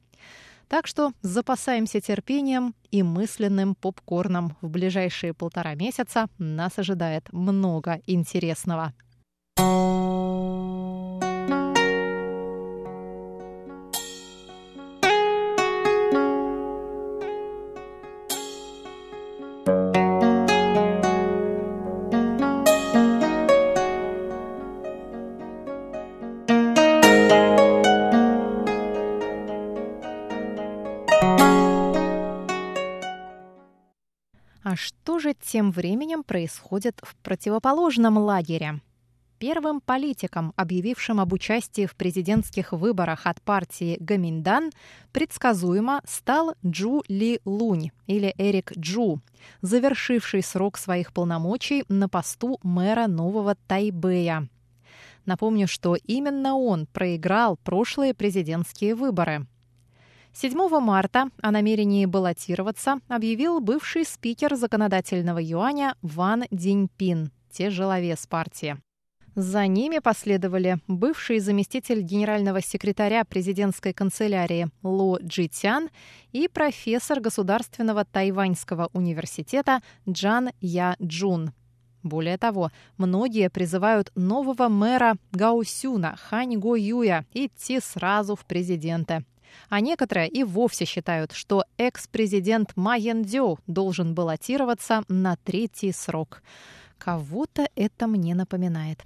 [0.68, 4.56] Так что запасаемся терпением и мысленным попкорном.
[4.60, 8.92] В ближайшие полтора месяца нас ожидает много интересного.
[34.76, 38.80] Что же тем временем происходит в противоположном лагере?
[39.38, 44.70] Первым политиком, объявившим об участии в президентских выборах от партии Гаминдан,
[45.12, 49.20] предсказуемо стал Джу Ли Лунь или Эрик Джу,
[49.60, 54.48] завершивший срок своих полномочий на посту мэра нового Тайбэя.
[55.26, 59.46] Напомню, что именно он проиграл прошлые президентские выборы–
[60.38, 68.76] 7 марта о намерении баллотироваться объявил бывший спикер законодательного юаня Ван Диньпин, тяжеловес партии.
[69.34, 75.88] За ними последовали бывший заместитель генерального секретаря президентской канцелярии Ло Джитян
[76.32, 81.54] и профессор Государственного тайваньского университета Джан Я Джун.
[82.02, 89.24] Более того, многие призывают нового мэра Гаусюна Хань Го Юя идти сразу в президенты
[89.68, 96.42] а некоторые и вовсе считают, что экс-президент Ма Ян-дё должен баллотироваться на третий срок.
[96.98, 99.04] Кого-то это мне напоминает.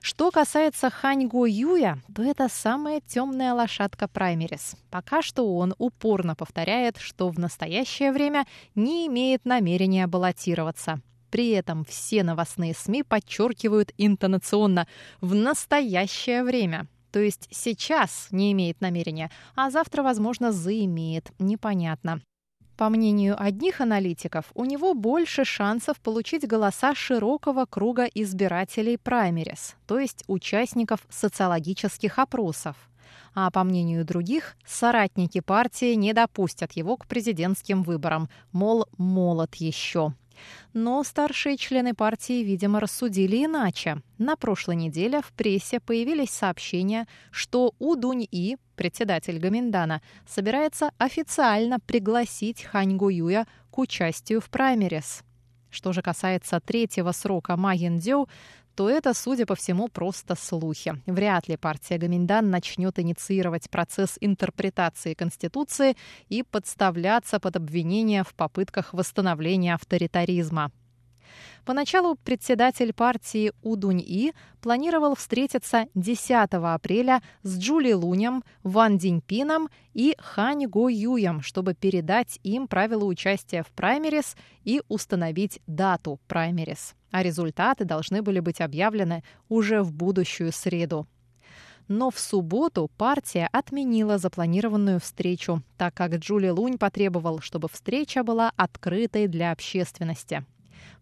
[0.00, 4.74] Что касается Хань Го Юя, то это самая темная лошадка праймерис.
[4.90, 8.44] Пока что он упорно повторяет, что в настоящее время
[8.74, 11.00] не имеет намерения баллотироваться.
[11.30, 14.88] При этом все новостные СМИ подчеркивают интонационно
[15.20, 16.88] «в настоящее время».
[17.12, 21.30] То есть сейчас не имеет намерения, а завтра, возможно, заимеет.
[21.38, 22.22] Непонятно.
[22.76, 29.98] По мнению одних аналитиков, у него больше шансов получить голоса широкого круга избирателей праймерис, то
[29.98, 32.76] есть участников социологических опросов.
[33.34, 40.14] А по мнению других, соратники партии не допустят его к президентским выборам, мол, молод еще.
[40.72, 44.02] Но старшие члены партии, видимо, рассудили иначе.
[44.18, 52.62] На прошлой неделе в прессе появились сообщения, что У Дунь-И, председатель Гаминдана, собирается официально пригласить
[52.62, 55.22] Хань Гуюя к участию в праймерис.
[55.70, 58.28] Что же касается третьего срока Ма Яндзю,
[58.74, 60.94] то это, судя по всему, просто слухи.
[61.06, 65.96] Вряд ли партия Гаминдан начнет инициировать процесс интерпретации Конституции
[66.28, 70.70] и подставляться под обвинения в попытках восстановления авторитаризма.
[71.64, 80.66] Поначалу председатель партии Удунь-И планировал встретиться 10 апреля с Джули Лунем, Ван Диньпином и Хань
[80.66, 86.94] Го Юем, чтобы передать им правила участия в праймерис и установить дату праймерис.
[87.12, 91.06] А результаты должны были быть объявлены уже в будущую среду.
[91.88, 98.50] Но в субботу партия отменила запланированную встречу, так как Джули Лунь потребовал, чтобы встреча была
[98.56, 100.44] открытой для общественности.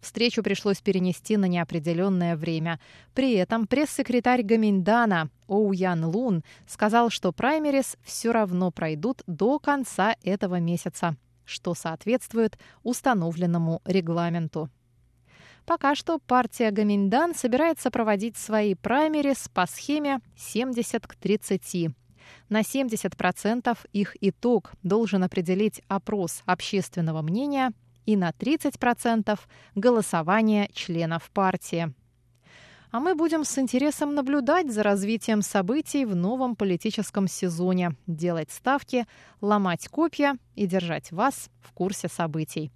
[0.01, 2.79] Встречу пришлось перенести на неопределенное время.
[3.13, 10.15] При этом пресс-секретарь Гаминдана Оу Ян Лун сказал, что праймерис все равно пройдут до конца
[10.23, 14.69] этого месяца, что соответствует установленному регламенту.
[15.65, 21.91] Пока что партия Гаминдан собирается проводить свои праймерис по схеме 70 к 30.
[22.49, 27.71] На 70% их итог должен определить опрос общественного мнения
[28.05, 29.39] и на 30%
[29.75, 31.93] голосование членов партии.
[32.91, 39.05] А мы будем с интересом наблюдать за развитием событий в новом политическом сезоне, делать ставки,
[39.39, 42.69] ломать копья и держать вас в курсе событий.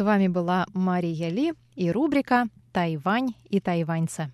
[0.00, 4.30] С вами была Мария Ли и рубрика «Тайвань и тайваньцы».